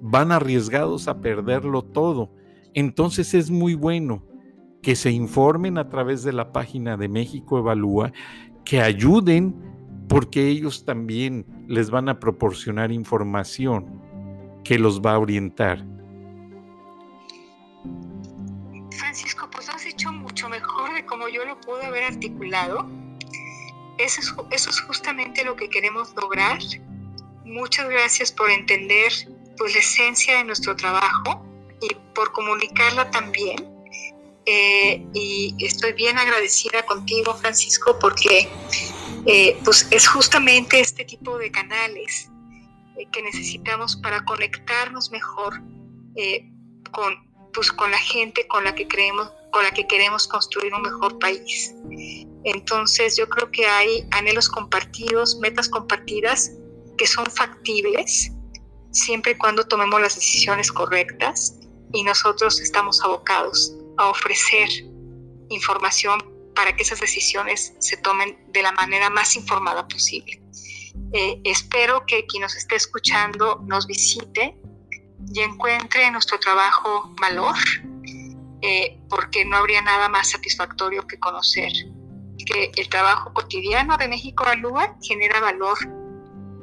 van 0.00 0.32
arriesgados 0.32 1.08
a 1.08 1.20
perderlo 1.20 1.82
todo. 1.82 2.34
Entonces 2.74 3.34
es 3.34 3.50
muy 3.50 3.74
bueno 3.74 4.26
que 4.82 4.96
se 4.96 5.12
informen 5.12 5.78
a 5.78 5.88
través 5.88 6.24
de 6.24 6.32
la 6.32 6.52
página 6.52 6.96
de 6.96 7.08
México 7.08 7.58
Evalúa, 7.58 8.12
que 8.64 8.80
ayuden 8.80 9.71
porque 10.08 10.48
ellos 10.48 10.84
también 10.84 11.46
les 11.68 11.90
van 11.90 12.08
a 12.08 12.18
proporcionar 12.18 12.92
información 12.92 14.00
que 14.64 14.78
los 14.78 15.00
va 15.00 15.14
a 15.14 15.18
orientar. 15.18 15.84
Francisco, 18.90 19.48
pues 19.50 19.66
lo 19.68 19.74
has 19.74 19.84
dicho 19.84 20.12
mucho 20.12 20.48
mejor 20.48 20.94
de 20.94 21.04
cómo 21.04 21.28
yo 21.28 21.44
lo 21.44 21.60
pude 21.60 21.84
haber 21.86 22.04
articulado. 22.04 22.88
Eso 23.98 24.20
es, 24.20 24.34
eso 24.50 24.70
es 24.70 24.80
justamente 24.82 25.44
lo 25.44 25.56
que 25.56 25.68
queremos 25.68 26.14
lograr. 26.14 26.58
Muchas 27.44 27.88
gracias 27.88 28.32
por 28.32 28.50
entender 28.50 29.12
pues, 29.58 29.74
la 29.74 29.80
esencia 29.80 30.38
de 30.38 30.44
nuestro 30.44 30.76
trabajo 30.76 31.44
y 31.80 31.94
por 32.14 32.32
comunicarla 32.32 33.10
también 33.10 33.72
eh, 34.44 35.06
y 35.14 35.54
estoy 35.60 35.92
bien 35.92 36.18
agradecida 36.18 36.84
contigo, 36.84 37.34
Francisco, 37.34 37.96
porque 38.00 38.48
eh, 39.26 39.56
pues 39.64 39.86
es 39.90 40.06
justamente 40.08 40.80
este 40.80 41.04
tipo 41.04 41.38
de 41.38 41.50
canales 41.50 42.30
eh, 42.96 43.06
que 43.12 43.22
necesitamos 43.22 43.96
para 43.96 44.24
conectarnos 44.24 45.10
mejor 45.10 45.60
con, 46.90 47.14
pues, 47.54 47.72
con 47.72 47.90
la 47.90 47.98
gente 47.98 48.46
con 48.48 48.64
la 48.64 48.74
que 48.74 48.86
creemos, 48.86 49.30
con 49.50 49.62
la 49.64 49.70
que 49.70 49.86
queremos 49.86 50.28
construir 50.28 50.74
un 50.74 50.82
mejor 50.82 51.18
país. 51.18 51.74
Entonces 52.44 53.16
yo 53.16 53.28
creo 53.28 53.50
que 53.50 53.66
hay 53.66 54.06
anhelos 54.10 54.48
compartidos, 54.48 55.38
metas 55.38 55.68
compartidas 55.68 56.52
que 56.98 57.06
son 57.06 57.26
factibles 57.26 58.32
siempre 58.90 59.32
y 59.32 59.34
cuando 59.36 59.64
tomemos 59.64 60.00
las 60.00 60.14
decisiones 60.14 60.70
correctas 60.70 61.58
y 61.92 62.02
nosotros 62.02 62.60
estamos 62.60 63.02
abocados 63.02 63.74
a 63.98 64.08
ofrecer 64.08 64.68
información 65.48 66.20
para 66.54 66.74
que 66.76 66.82
esas 66.82 67.00
decisiones 67.00 67.74
se 67.78 67.96
tomen 67.96 68.38
de 68.48 68.62
la 68.62 68.72
manera 68.72 69.10
más 69.10 69.36
informada 69.36 69.86
posible. 69.88 70.40
Eh, 71.12 71.40
espero 71.44 72.04
que 72.06 72.26
quien 72.26 72.42
nos 72.42 72.56
esté 72.56 72.76
escuchando 72.76 73.60
nos 73.66 73.86
visite 73.86 74.56
y 75.32 75.40
encuentre 75.40 76.06
en 76.06 76.12
nuestro 76.12 76.38
trabajo 76.38 77.14
valor, 77.20 77.54
eh, 78.60 78.98
porque 79.08 79.44
no 79.44 79.56
habría 79.56 79.82
nada 79.82 80.08
más 80.08 80.30
satisfactorio 80.30 81.06
que 81.06 81.18
conocer 81.18 81.72
que 82.44 82.72
el 82.76 82.88
trabajo 82.88 83.32
cotidiano 83.32 83.96
de 83.96 84.08
México 84.08 84.44
Alúa 84.44 84.96
genera 85.00 85.40
valor 85.40 85.78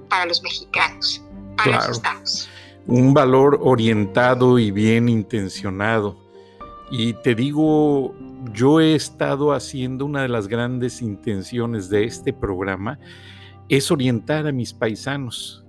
para 0.10 0.26
los 0.26 0.42
mexicanos. 0.44 1.24
Para 1.56 1.78
claro. 1.78 1.92
estamos. 1.92 2.50
Un 2.86 3.14
valor 3.14 3.60
orientado 3.62 4.60
y 4.60 4.72
bien 4.72 5.10
intencionado 5.10 6.30
y 6.92 7.14
te 7.14 7.36
digo, 7.36 8.16
yo 8.54 8.80
he 8.80 8.96
estado 8.96 9.54
haciendo 9.54 10.06
una 10.06 10.22
de 10.22 10.30
las 10.30 10.48
grandes 10.48 11.02
intenciones 11.02 11.90
de 11.90 12.06
este 12.06 12.34
programa, 12.34 13.00
es 13.68 13.92
orientar 13.92 14.48
a 14.48 14.52
mis 14.52 14.74
paisanos, 14.74 15.66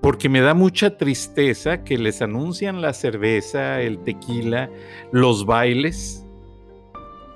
porque 0.00 0.28
me 0.28 0.40
da 0.40 0.54
mucha 0.54 0.96
tristeza 0.96 1.84
que 1.84 1.98
les 1.98 2.22
anuncian 2.22 2.80
la 2.80 2.92
cerveza, 2.92 3.80
el 3.80 3.98
tequila, 4.02 4.70
los 5.12 5.44
bailes, 5.46 6.24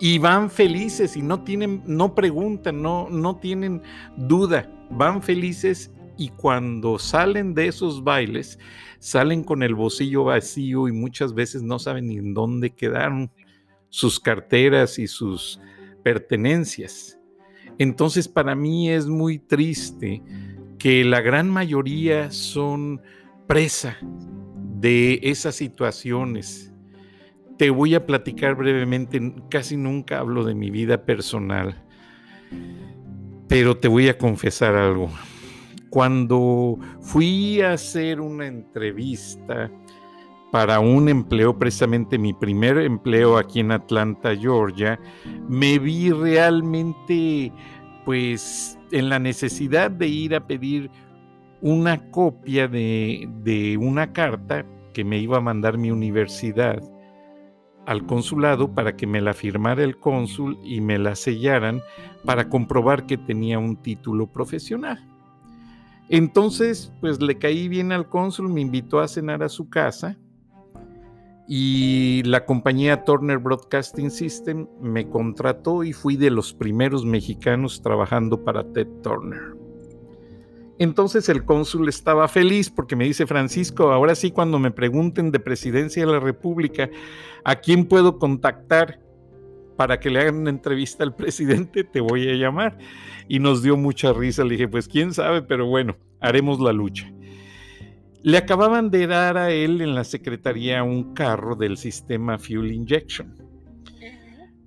y 0.01 0.19
van 0.19 0.51
felices 0.51 1.17
y 1.17 1.23
no 1.23 1.43
tienen, 1.43 1.83
no 1.87 2.15
preguntan, 2.15 2.81
no, 2.83 3.09
no 3.11 3.37
tienen 3.37 3.83
duda, 4.17 4.71
van 4.91 5.23
felices 5.23 5.91
y 6.17 6.29
cuando 6.31 6.99
salen 6.99 7.55
de 7.55 7.69
esos 7.69 8.03
bailes, 8.03 8.59
salen 8.99 9.45
con 9.45 9.63
el 9.63 9.75
bolsillo 9.75 10.25
vacío 10.25 10.89
y 10.89 10.93
muchas 10.93 11.35
veces 11.35 11.63
no 11.63 11.79
saben 11.79 12.09
ni 12.09 12.19
en 12.19 12.35
dónde 12.35 12.71
quedaron 12.71 13.31
sus 13.89 14.21
carteras 14.21 14.99
y 14.99 15.07
sus 15.07 15.61
pertenencias. 16.03 17.19
Entonces 17.79 18.29
para 18.29 18.55
mí 18.55 18.91
es 18.91 19.07
muy 19.07 19.39
triste 19.39 20.23
que 20.79 21.05
la 21.05 21.21
gran 21.21 21.51
mayoría 21.51 22.31
son 22.31 23.01
presa 23.47 23.97
de 24.81 25.21
esas 25.23 25.57
situaciones. 25.57 26.73
Te 27.57 27.71
voy 27.71 27.95
a 27.95 28.07
platicar 28.07 28.55
brevemente, 28.55 29.35
casi 29.51 29.77
nunca 29.77 30.19
hablo 30.19 30.45
de 30.45 30.55
mi 30.55 30.71
vida 30.71 31.05
personal, 31.05 31.85
pero 33.49 33.77
te 33.77 33.89
voy 33.89 34.09
a 34.09 34.17
confesar 34.17 34.77
algo. 34.77 35.11
Cuando 35.91 36.79
fui 37.01 37.61
a 37.61 37.73
hacer 37.73 38.21
una 38.21 38.47
entrevista 38.47 39.71
para 40.51 40.81
un 40.81 41.09
empleo, 41.09 41.59
precisamente 41.59 42.19
mi 42.19 42.33
primer 42.33 42.79
empleo 42.79 43.37
aquí 43.37 43.61
en 43.61 43.73
Atlanta, 43.73 44.35
Georgia, 44.35 44.99
me 45.49 45.79
vi 45.79 46.11
realmente 46.11 47.53
pues 48.05 48.79
en 48.91 49.11
la 49.11 49.19
necesidad 49.19 49.91
de 49.91 50.09
ir 50.09 50.35
a 50.35 50.47
pedir 50.47 50.91
una 51.61 52.11
copia 52.11 52.69
de, 52.69 53.29
de, 53.43 53.77
una 53.77 54.13
carta 54.13 54.65
que 54.95 55.05
me 55.05 55.19
iba 55.19 55.37
a 55.37 55.43
mandar 55.43 55.77
mi 55.77 55.91
universidad 55.91 56.81
al 57.85 58.07
consulado 58.07 58.75
para 58.75 58.97
que 58.97 59.07
me 59.07 59.21
la 59.21 59.35
firmara 59.35 59.83
el 59.83 59.99
cónsul 59.99 60.59
y 60.63 60.81
me 60.81 60.99
la 60.99 61.15
sellaran 61.15 61.83
para 62.25 62.49
comprobar 62.49 63.07
que 63.07 63.17
tenía 63.19 63.59
un 63.59 63.77
título 63.77 64.27
profesional. 64.27 65.05
Entonces, 66.09 66.93
pues 67.01 67.21
le 67.21 67.39
caí 67.39 67.69
bien 67.69 67.93
al 67.93 68.09
cónsul, 68.09 68.49
me 68.49 68.63
invitó 68.63 69.01
a 69.01 69.09
cenar 69.09 69.43
a 69.43 69.49
su 69.49 69.69
casa 69.69 70.17
y 71.51 72.23
la 72.25 72.45
compañía 72.45 73.05
Turner 73.05 73.39
Broadcasting 73.39 74.11
System 74.11 74.67
me 74.83 75.09
contrató 75.09 75.83
y 75.83 75.95
fui 75.95 76.17
de 76.17 76.31
los 76.31 76.53
primeros 76.53 77.07
mexicanos 77.07 77.81
trabajando 77.81 78.45
para 78.45 78.71
Ted 78.71 78.87
Turner. 79.03 79.57
Entonces 80.79 81.27
el 81.31 81.47
cónsul 81.47 81.89
estaba 81.89 82.29
feliz 82.29 82.69
porque 82.69 82.97
me 82.97 83.05
dice, 83.05 83.27
Francisco, 83.27 83.91
ahora 83.93 84.15
sí 84.15 84.31
cuando 84.31 84.59
me 84.59 84.71
pregunten 84.71 85.31
de 85.33 85.41
presidencia 85.41 86.05
de 86.05 86.13
la 86.13 86.21
República, 86.21 86.91
¿a 87.45 87.57
quién 87.57 87.87
puedo 87.87 88.19
contactar 88.19 89.01
para 89.79 89.99
que 90.01 90.11
le 90.11 90.21
hagan 90.21 90.37
una 90.37 90.51
entrevista 90.51 91.03
al 91.03 91.17
presidente? 91.17 91.83
Te 91.83 92.03
voy 92.03 92.29
a 92.29 92.35
llamar. 92.35 92.77
Y 93.27 93.39
nos 93.39 93.63
dio 93.63 93.77
mucha 93.77 94.13
risa. 94.13 94.45
Le 94.45 94.51
dije, 94.51 94.69
pues 94.69 94.87
quién 94.87 95.15
sabe, 95.15 95.43
pero 95.43 95.67
bueno, 95.67 95.97
haremos 96.21 96.61
la 96.61 96.73
lucha. 96.73 97.11
Le 98.23 98.37
acababan 98.37 98.91
de 98.91 99.07
dar 99.07 99.37
a 99.37 99.51
él 99.51 99.81
en 99.81 99.95
la 99.95 100.05
secretaría 100.05 100.83
un 100.83 101.15
carro 101.15 101.55
del 101.55 101.77
sistema 101.77 102.39
Fuel 102.39 102.73
Injection, 102.73 103.35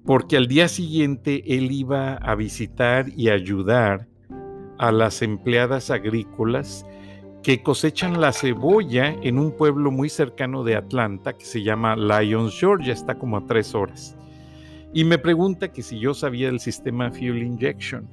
porque 0.06 0.38
al 0.38 0.48
día 0.48 0.68
siguiente 0.68 1.44
él 1.46 1.72
iba 1.72 2.16
a 2.16 2.36
visitar 2.36 3.08
y 3.16 3.30
ayudar 3.30 4.08
a 4.78 4.92
las 4.92 5.22
empleadas 5.22 5.92
agrícolas 5.92 6.86
que 7.44 7.62
cosechan 7.62 8.22
la 8.22 8.32
cebolla 8.32 9.16
en 9.22 9.38
un 9.38 9.52
pueblo 9.52 9.92
muy 9.92 10.10
cercano 10.10 10.64
de 10.64 10.76
Atlanta 10.76 11.34
que 11.34 11.46
se 11.46 11.64
llama 11.64 11.96
Lyons, 11.96 12.58
Georgia, 12.58 12.94
está 12.94 13.18
como 13.18 13.38
a 13.38 13.46
tres 13.46 13.76
horas. 13.76 14.16
Y 14.94 15.04
me 15.04 15.18
pregunta 15.18 15.72
que 15.72 15.82
si 15.82 16.00
yo 16.00 16.14
sabía 16.14 16.48
del 16.48 16.60
sistema 16.60 17.12
Fuel 17.12 17.44
Injection. 17.44 18.08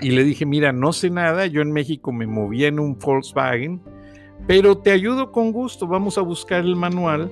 Y 0.00 0.10
le 0.10 0.22
dije, 0.24 0.46
mira, 0.46 0.72
no 0.72 0.92
sé 0.92 1.10
nada, 1.10 1.46
yo 1.46 1.62
en 1.62 1.72
México 1.72 2.12
me 2.12 2.26
movía 2.26 2.68
en 2.68 2.78
un 2.78 2.98
Volkswagen, 2.98 3.80
pero 4.46 4.78
te 4.78 4.90
ayudo 4.90 5.32
con 5.32 5.52
gusto, 5.52 5.86
vamos 5.86 6.18
a 6.18 6.22
buscar 6.22 6.60
el 6.60 6.76
manual 6.76 7.30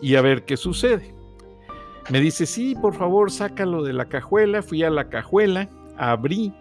y 0.00 0.14
a 0.14 0.22
ver 0.22 0.44
qué 0.44 0.56
sucede. 0.56 1.14
Me 2.10 2.20
dice, 2.20 2.46
sí, 2.46 2.74
por 2.74 2.94
favor, 2.94 3.30
sácalo 3.30 3.82
de 3.82 3.92
la 3.92 4.06
cajuela. 4.06 4.62
Fui 4.62 4.82
a 4.82 4.88
la 4.88 5.10
cajuela, 5.10 5.68
abrí 5.98 6.54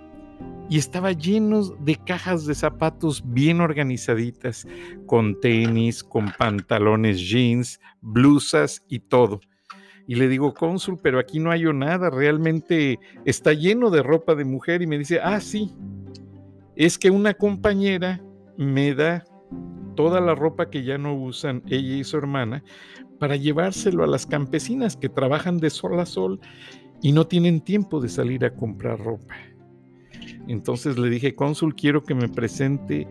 y 0.69 0.77
estaba 0.77 1.13
lleno 1.13 1.63
de 1.63 1.95
cajas 1.95 2.45
de 2.45 2.53
zapatos 2.53 3.23
bien 3.25 3.61
organizaditas, 3.61 4.67
con 5.05 5.39
tenis, 5.39 6.03
con 6.03 6.33
pantalones 6.37 7.21
jeans, 7.21 7.79
blusas 8.01 8.83
y 8.89 8.99
todo. 8.99 9.39
Y 10.05 10.15
le 10.15 10.27
digo, 10.27 10.53
cónsul, 10.53 10.99
pero 11.01 11.19
aquí 11.19 11.39
no 11.39 11.51
hay 11.51 11.63
nada, 11.73 12.09
realmente 12.09 12.99
está 13.25 13.53
lleno 13.53 13.89
de 13.89 14.03
ropa 14.03 14.35
de 14.35 14.45
mujer. 14.45 14.81
Y 14.81 14.87
me 14.87 14.97
dice, 14.97 15.19
ah, 15.21 15.39
sí, 15.39 15.73
es 16.75 16.97
que 16.97 17.09
una 17.09 17.33
compañera 17.33 18.21
me 18.57 18.93
da 18.93 19.25
toda 19.97 20.21
la 20.21 20.35
ropa 20.35 20.69
que 20.69 20.83
ya 20.83 20.97
no 20.97 21.13
usan 21.13 21.63
ella 21.67 21.95
y 21.95 22.03
su 22.05 22.17
hermana 22.17 22.63
para 23.19 23.35
llevárselo 23.35 24.03
a 24.03 24.07
las 24.07 24.25
campesinas 24.25 24.95
que 24.95 25.09
trabajan 25.09 25.57
de 25.57 25.71
sol 25.71 25.99
a 25.99 26.05
sol 26.05 26.39
y 27.01 27.11
no 27.11 27.27
tienen 27.27 27.59
tiempo 27.59 27.99
de 27.99 28.07
salir 28.07 28.45
a 28.45 28.53
comprar 28.53 28.99
ropa. 28.99 29.35
Entonces 30.47 30.97
le 30.97 31.09
dije, 31.09 31.35
cónsul, 31.35 31.75
quiero 31.75 32.03
que 32.03 32.13
me 32.13 32.29
presente 32.29 33.07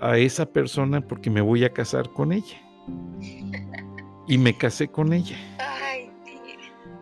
a 0.00 0.18
esa 0.18 0.44
persona 0.44 1.00
porque 1.00 1.30
me 1.30 1.40
voy 1.40 1.64
a 1.64 1.72
casar 1.72 2.10
con 2.10 2.32
ella. 2.32 2.60
Y 4.26 4.36
me 4.36 4.56
casé 4.56 4.88
con 4.88 5.12
ella. 5.12 5.36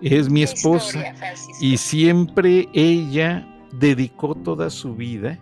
es 0.03 0.29
mi 0.29 0.43
esposa 0.43 1.15
y 1.61 1.79
siempre 1.79 2.69
ella 2.75 3.49
dedicó 3.73 4.35
toda 4.35 4.69
su 4.69 4.95
vida 4.95 5.39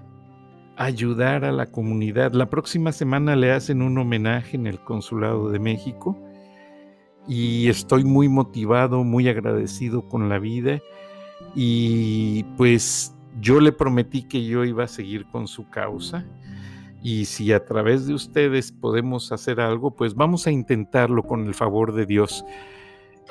ayudar 0.80 1.44
a 1.44 1.52
la 1.52 1.66
comunidad. 1.66 2.32
La 2.32 2.48
próxima 2.48 2.90
semana 2.92 3.36
le 3.36 3.52
hacen 3.52 3.82
un 3.82 3.98
homenaje 3.98 4.56
en 4.56 4.66
el 4.66 4.80
Consulado 4.80 5.50
de 5.50 5.58
México 5.58 6.18
y 7.28 7.68
estoy 7.68 8.02
muy 8.02 8.30
motivado, 8.30 9.04
muy 9.04 9.28
agradecido 9.28 10.08
con 10.08 10.30
la 10.30 10.38
vida 10.38 10.80
y 11.54 12.44
pues 12.56 13.14
yo 13.42 13.60
le 13.60 13.72
prometí 13.72 14.22
que 14.22 14.42
yo 14.46 14.64
iba 14.64 14.84
a 14.84 14.88
seguir 14.88 15.26
con 15.26 15.48
su 15.48 15.68
causa 15.68 16.24
y 17.02 17.26
si 17.26 17.52
a 17.52 17.62
través 17.62 18.06
de 18.06 18.14
ustedes 18.14 18.72
podemos 18.72 19.32
hacer 19.32 19.60
algo, 19.60 19.90
pues 19.90 20.14
vamos 20.14 20.46
a 20.46 20.50
intentarlo 20.50 21.24
con 21.24 21.46
el 21.46 21.52
favor 21.52 21.92
de 21.92 22.06
Dios. 22.06 22.42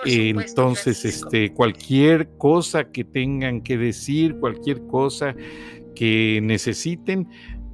Entonces, 0.06 1.04
este, 1.04 1.52
cualquier 1.52 2.30
cosa 2.38 2.92
que 2.92 3.04
tengan 3.04 3.62
que 3.62 3.76
decir, 3.76 4.36
cualquier 4.40 4.86
cosa 4.86 5.36
que 6.00 6.40
necesiten, 6.42 7.30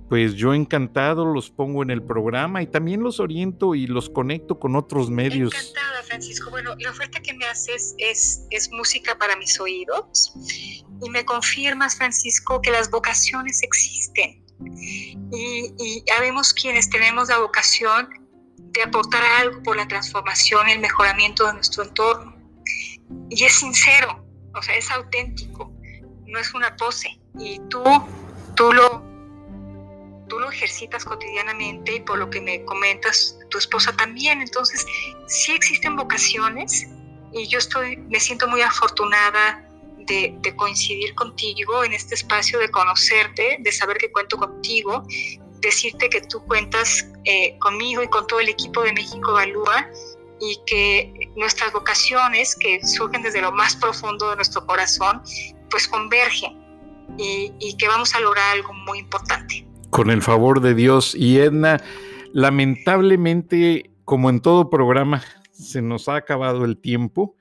pues 0.09 0.34
yo 0.34 0.55
encantado 0.55 1.26
los 1.26 1.51
pongo 1.51 1.84
en 1.84 1.91
el 1.91 2.01
programa 2.01 2.63
y 2.63 2.65
también 2.65 3.03
los 3.03 3.19
oriento 3.19 3.76
y 3.76 3.86
los 3.86 4.09
conecto 4.09 4.57
con 4.57 4.76
otros 4.76 5.11
medios. 5.11 5.53
Encantada, 5.53 6.01
Francisco. 6.01 6.49
Bueno, 6.49 6.73
la 6.80 6.89
oferta 6.89 7.19
que 7.19 7.36
me 7.36 7.45
haces 7.45 7.93
es, 7.99 8.47
es 8.49 8.71
música 8.71 9.15
para 9.19 9.36
mis 9.36 9.59
oídos 9.59 10.34
y 11.03 11.09
me 11.11 11.23
confirmas, 11.23 11.97
Francisco, 11.97 12.59
que 12.63 12.71
las 12.71 12.89
vocaciones 12.89 13.61
existen. 13.61 14.43
Y, 15.32 15.71
y 15.78 16.03
habemos 16.17 16.51
quienes 16.51 16.89
tenemos 16.89 17.30
la 17.30 17.38
vocación 17.38 18.09
de 18.57 18.82
aportar 18.82 19.21
algo 19.39 19.61
por 19.61 19.78
la 19.78 19.88
transformación 19.88 20.67
y 20.69 20.71
el 20.71 20.80
mejoramiento 20.80 21.45
de 21.45 21.53
nuestro 21.53 21.84
entorno. 21.84 22.36
Y 23.30 23.43
es 23.43 23.53
sincero, 23.53 24.26
o 24.55 24.61
sea, 24.63 24.76
es 24.76 24.89
auténtico, 24.89 25.71
no 26.26 26.39
es 26.39 26.55
una 26.55 26.76
pose 26.76 27.19
y 27.39 27.59
tú, 27.69 27.83
tú 28.55 28.71
lo, 28.71 29.03
tú 30.27 30.39
lo 30.39 30.49
ejercitas 30.49 31.05
cotidianamente 31.05 31.95
y 31.95 31.99
por 32.01 32.17
lo 32.17 32.29
que 32.29 32.41
me 32.41 32.63
comentas, 32.65 33.38
tu 33.49 33.57
esposa 33.57 33.95
también. 33.95 34.41
Entonces, 34.41 34.86
sí 35.27 35.53
existen 35.53 35.95
vocaciones 35.95 36.88
y 37.31 37.47
yo 37.47 37.59
estoy, 37.59 37.97
me 37.97 38.19
siento 38.19 38.47
muy 38.47 38.61
afortunada 38.61 39.61
de, 39.97 40.53
coincidir 40.55 41.13
contigo 41.15 41.83
en 41.83 41.93
este 41.93 42.15
espacio, 42.15 42.59
de 42.59 42.69
conocerte, 42.69 43.57
de 43.59 43.71
saber 43.71 43.97
que 43.97 44.11
cuento 44.11 44.38
contigo, 44.38 45.03
decirte 45.59 46.09
que 46.09 46.21
tú 46.21 46.43
cuentas 46.45 47.07
eh, 47.25 47.57
conmigo 47.59 48.03
y 48.03 48.07
con 48.07 48.27
todo 48.27 48.39
el 48.39 48.49
equipo 48.49 48.83
de 48.83 48.93
México 48.93 49.31
Evalúa 49.31 49.89
y 50.39 50.59
que 50.65 51.31
nuestras 51.36 51.73
vocaciones 51.73 52.55
que 52.55 52.86
surgen 52.86 53.23
desde 53.23 53.41
lo 53.41 53.51
más 53.51 53.75
profundo 53.75 54.29
de 54.29 54.36
nuestro 54.36 54.65
corazón, 54.65 55.21
pues 55.69 55.88
convergen 55.88 56.64
y, 57.18 57.76
que 57.78 57.88
vamos 57.88 58.13
a 58.16 58.20
lograr 58.20 58.55
algo 58.55 58.74
muy 58.74 58.99
importante. 58.99 59.68
Con 59.89 60.09
el 60.09 60.22
favor 60.22 60.61
de 60.61 60.74
Dios. 60.74 61.16
Y 61.16 61.38
Edna, 61.38 61.82
lamentablemente, 62.34 63.91
como 64.03 64.30
en 64.30 64.41
todo 64.41 64.70
programa, 64.70 65.24
se 65.51 65.82
nos 65.82 66.09
ha 66.09 66.16
acabado 66.16 66.66
el 66.66 66.78
tiempo, 66.78 67.36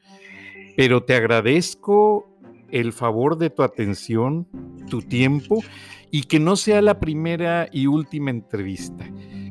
pero 0.77 1.03
te 1.03 1.15
agradezco 1.15 2.31
el 2.71 2.93
favor 2.93 3.39
de 3.39 3.51
tu 3.51 3.63
atención, 3.63 4.49
tu 4.89 5.03
tiempo, 5.03 5.63
y 6.11 6.23
que 6.25 6.39
no 6.39 6.57
sea 6.57 6.81
la 6.81 7.01
primera 7.01 7.69
y 7.73 7.87
última 7.87 8.31
entrevista 8.31 9.05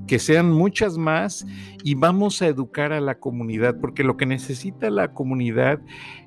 que 0.07 0.19
sean 0.19 0.51
muchas 0.51 0.97
más 0.97 1.45
y 1.83 1.95
vamos 1.95 2.41
a 2.41 2.47
educar 2.47 2.91
a 2.93 3.01
la 3.01 3.19
comunidad, 3.19 3.79
porque 3.79 4.03
lo 4.03 4.17
que 4.17 4.25
necesita 4.25 4.89
la 4.89 5.13
comunidad 5.13 5.79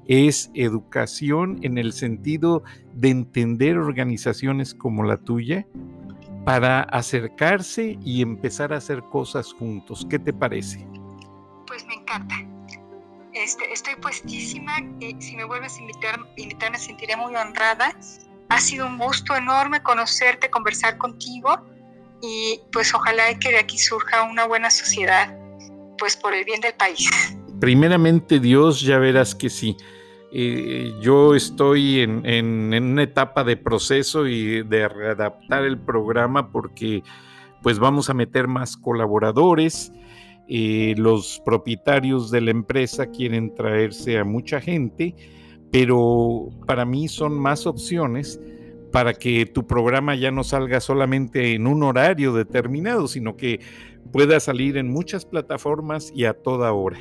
es 0.09 0.51
educación 0.55 1.59
en 1.63 1.79
el 1.79 1.93
sentido 1.93 2.63
de 2.95 3.11
entender 3.11 3.79
organizaciones 3.79 4.75
como 4.75 5.03
la 5.05 5.17
tuya 5.17 5.67
para 6.45 6.83
acercarse 6.83 7.99
y 8.05 8.23
empezar 8.23 8.73
a 8.73 8.77
hacer 8.77 9.03
cosas 9.11 9.53
juntos. 9.53 10.07
¿Qué 10.09 10.19
te 10.19 10.33
parece? 10.33 10.87
Pues 11.67 11.85
me 11.87 11.95
encanta. 11.95 12.37
Este, 13.35 13.71
estoy 13.73 13.97
puestísima. 13.97 14.73
y 15.01 15.21
si 15.21 15.37
me 15.37 15.45
vuelves 15.45 15.77
a 15.77 15.81
invitar, 15.81 16.21
invitar, 16.37 16.71
me 16.71 16.79
sentiré 16.79 17.17
muy 17.17 17.35
honrada. 17.35 17.99
Ha 18.49 18.61
sido 18.61 18.87
un 18.87 18.97
gusto 18.97 19.35
enorme 19.35 19.83
conocerte, 19.83 20.49
conversar 20.49 20.99
contigo 20.99 21.67
y 22.23 22.61
pues 22.73 22.95
ojalá 22.95 23.37
que 23.39 23.51
de 23.51 23.59
aquí 23.59 23.77
surja 23.77 24.23
una 24.23 24.47
buena 24.47 24.71
sociedad, 24.71 25.37
pues 25.99 26.17
por 26.17 26.33
el 26.33 26.45
bien 26.45 26.61
del 26.61 26.75
país. 26.75 27.11
Primeramente 27.61 28.39
Dios, 28.39 28.83
ya 28.83 28.99
verás 28.99 29.35
que 29.35 29.51
sí. 29.51 29.77
Yo 31.01 31.35
estoy 31.35 32.01
en, 32.01 32.75
una 32.75 33.03
etapa 33.05 33.43
de 33.43 33.57
proceso 33.57 34.27
y 34.27 34.63
de 34.63 34.87
readaptar 34.87 35.65
el 35.65 35.79
programa 35.79 36.51
porque 36.51 37.03
pues 37.63 37.79
vamos 37.79 38.11
a 38.11 38.15
meter 38.15 38.47
más 38.47 38.77
colaboradores. 38.77 39.93
Los 40.47 41.41
propietarios 41.43 42.31
de 42.31 42.43
la 42.43 42.51
empresa 42.51 43.07
quieren 43.07 43.55
traerse 43.55 44.19
a 44.19 44.25
mucha 44.25 44.61
gente, 44.61 45.17
pero 45.73 46.51
para 46.67 46.85
mí 46.85 47.09
son 47.09 47.39
más 47.39 47.67
opciones 47.67 48.39
para 48.93 49.15
que 49.15 49.47
tu 49.47 49.67
programa 49.67 50.17
ya 50.17 50.31
no 50.31 50.45
salga 50.45 50.81
solamente 50.81 51.55
en 51.55 51.67
un 51.67 51.83
horario 51.83 52.35
determinado, 52.35 53.09
sino 53.09 53.39
que 53.39 53.61
pueda 54.13 54.39
salir 54.39 54.77
en 54.77 54.91
muchas 54.91 55.25
plataformas 55.25 56.13
y 56.15 56.27
a 56.27 56.35
toda 56.35 56.75
hora. 56.75 56.99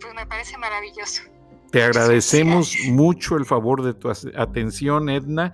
Pues 0.00 0.14
me 0.16 0.26
parece 0.26 0.58
maravilloso. 0.58 1.29
Te 1.70 1.84
agradecemos 1.84 2.74
mucho 2.88 3.36
el 3.36 3.46
favor 3.46 3.82
de 3.82 3.94
tu 3.94 4.10
atención, 4.10 5.08
Edna. 5.08 5.52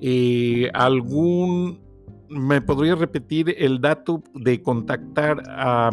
Eh, 0.00 0.70
¿Algún, 0.74 1.80
me 2.28 2.60
podría 2.60 2.94
repetir 2.96 3.54
el 3.56 3.80
dato 3.80 4.22
de 4.34 4.62
contactar 4.62 5.42
a 5.48 5.90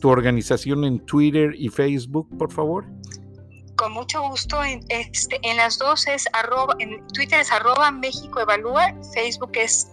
tu 0.00 0.08
organización 0.08 0.84
en 0.84 1.00
Twitter 1.00 1.54
y 1.56 1.68
Facebook, 1.68 2.26
por 2.38 2.50
favor? 2.50 2.86
Con 3.76 3.92
mucho 3.92 4.22
gusto. 4.22 4.64
En, 4.64 4.80
este, 4.88 5.38
en 5.42 5.58
las 5.58 5.78
dos 5.78 6.06
es 6.06 6.24
arroba, 6.32 6.74
en 6.78 7.06
Twitter 7.08 7.40
es 7.40 7.52
arroba 7.52 7.90
México 7.90 8.40
Evalúa, 8.40 8.94
Facebook 9.12 9.50
es, 9.54 9.90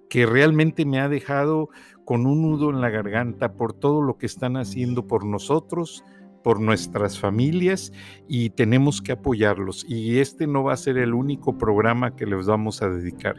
que 0.08 0.26
realmente 0.26 0.84
me 0.84 1.00
ha 1.00 1.08
dejado 1.08 1.68
con 2.04 2.26
un 2.26 2.42
nudo 2.42 2.70
en 2.70 2.80
la 2.80 2.90
garganta 2.90 3.52
por 3.52 3.72
todo 3.72 4.00
lo 4.00 4.16
que 4.16 4.26
están 4.26 4.56
haciendo 4.56 5.06
por 5.06 5.24
nosotros, 5.24 6.04
por 6.42 6.60
nuestras 6.60 7.18
familias 7.18 7.92
y 8.26 8.50
tenemos 8.50 9.02
que 9.02 9.12
apoyarlos. 9.12 9.84
Y 9.88 10.18
este 10.18 10.46
no 10.46 10.64
va 10.64 10.72
a 10.72 10.78
ser 10.78 10.96
el 10.96 11.12
único 11.12 11.58
programa 11.58 12.16
que 12.16 12.26
les 12.26 12.46
vamos 12.46 12.80
a 12.80 12.88
dedicar. 12.88 13.36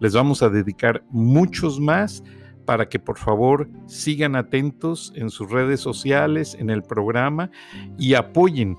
Les 0.00 0.14
vamos 0.14 0.42
a 0.42 0.50
dedicar 0.50 1.02
muchos 1.10 1.80
más 1.80 2.22
para 2.66 2.88
que 2.88 2.98
por 2.98 3.16
favor 3.16 3.68
sigan 3.86 4.36
atentos 4.36 5.12
en 5.16 5.30
sus 5.30 5.50
redes 5.50 5.80
sociales, 5.80 6.54
en 6.58 6.70
el 6.70 6.82
programa 6.82 7.50
y 7.98 8.14
apoyen 8.14 8.76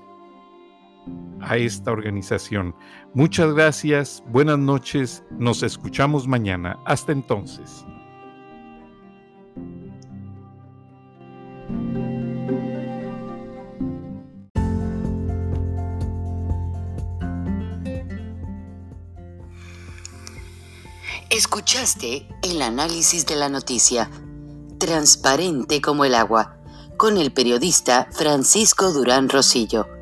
a 1.40 1.56
esta 1.56 1.92
organización. 1.92 2.74
Muchas 3.14 3.52
gracias, 3.54 4.22
buenas 4.28 4.58
noches, 4.58 5.24
nos 5.38 5.62
escuchamos 5.62 6.26
mañana. 6.26 6.78
Hasta 6.84 7.12
entonces. 7.12 7.84
Escuchaste 21.30 22.28
el 22.42 22.60
análisis 22.60 23.24
de 23.24 23.36
la 23.36 23.48
noticia, 23.48 24.10
transparente 24.78 25.80
como 25.80 26.04
el 26.04 26.14
agua, 26.14 26.58
con 26.98 27.16
el 27.16 27.32
periodista 27.32 28.06
Francisco 28.12 28.92
Durán 28.92 29.30
Rosillo. 29.30 30.01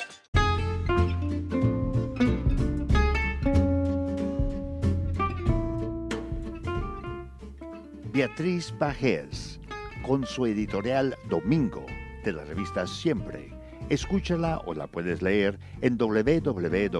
Beatriz 8.11 8.73
Pajés, 8.73 9.61
con 10.05 10.25
su 10.25 10.45
editorial 10.45 11.17
Domingo 11.29 11.85
de 12.25 12.33
la 12.33 12.43
revista 12.43 12.85
Siempre. 12.85 13.53
Escúchala 13.87 14.61
o 14.65 14.73
la 14.73 14.87
puedes 14.87 15.21
leer 15.21 15.57
en 15.79 15.97
www.siempre.mx. 15.97 16.91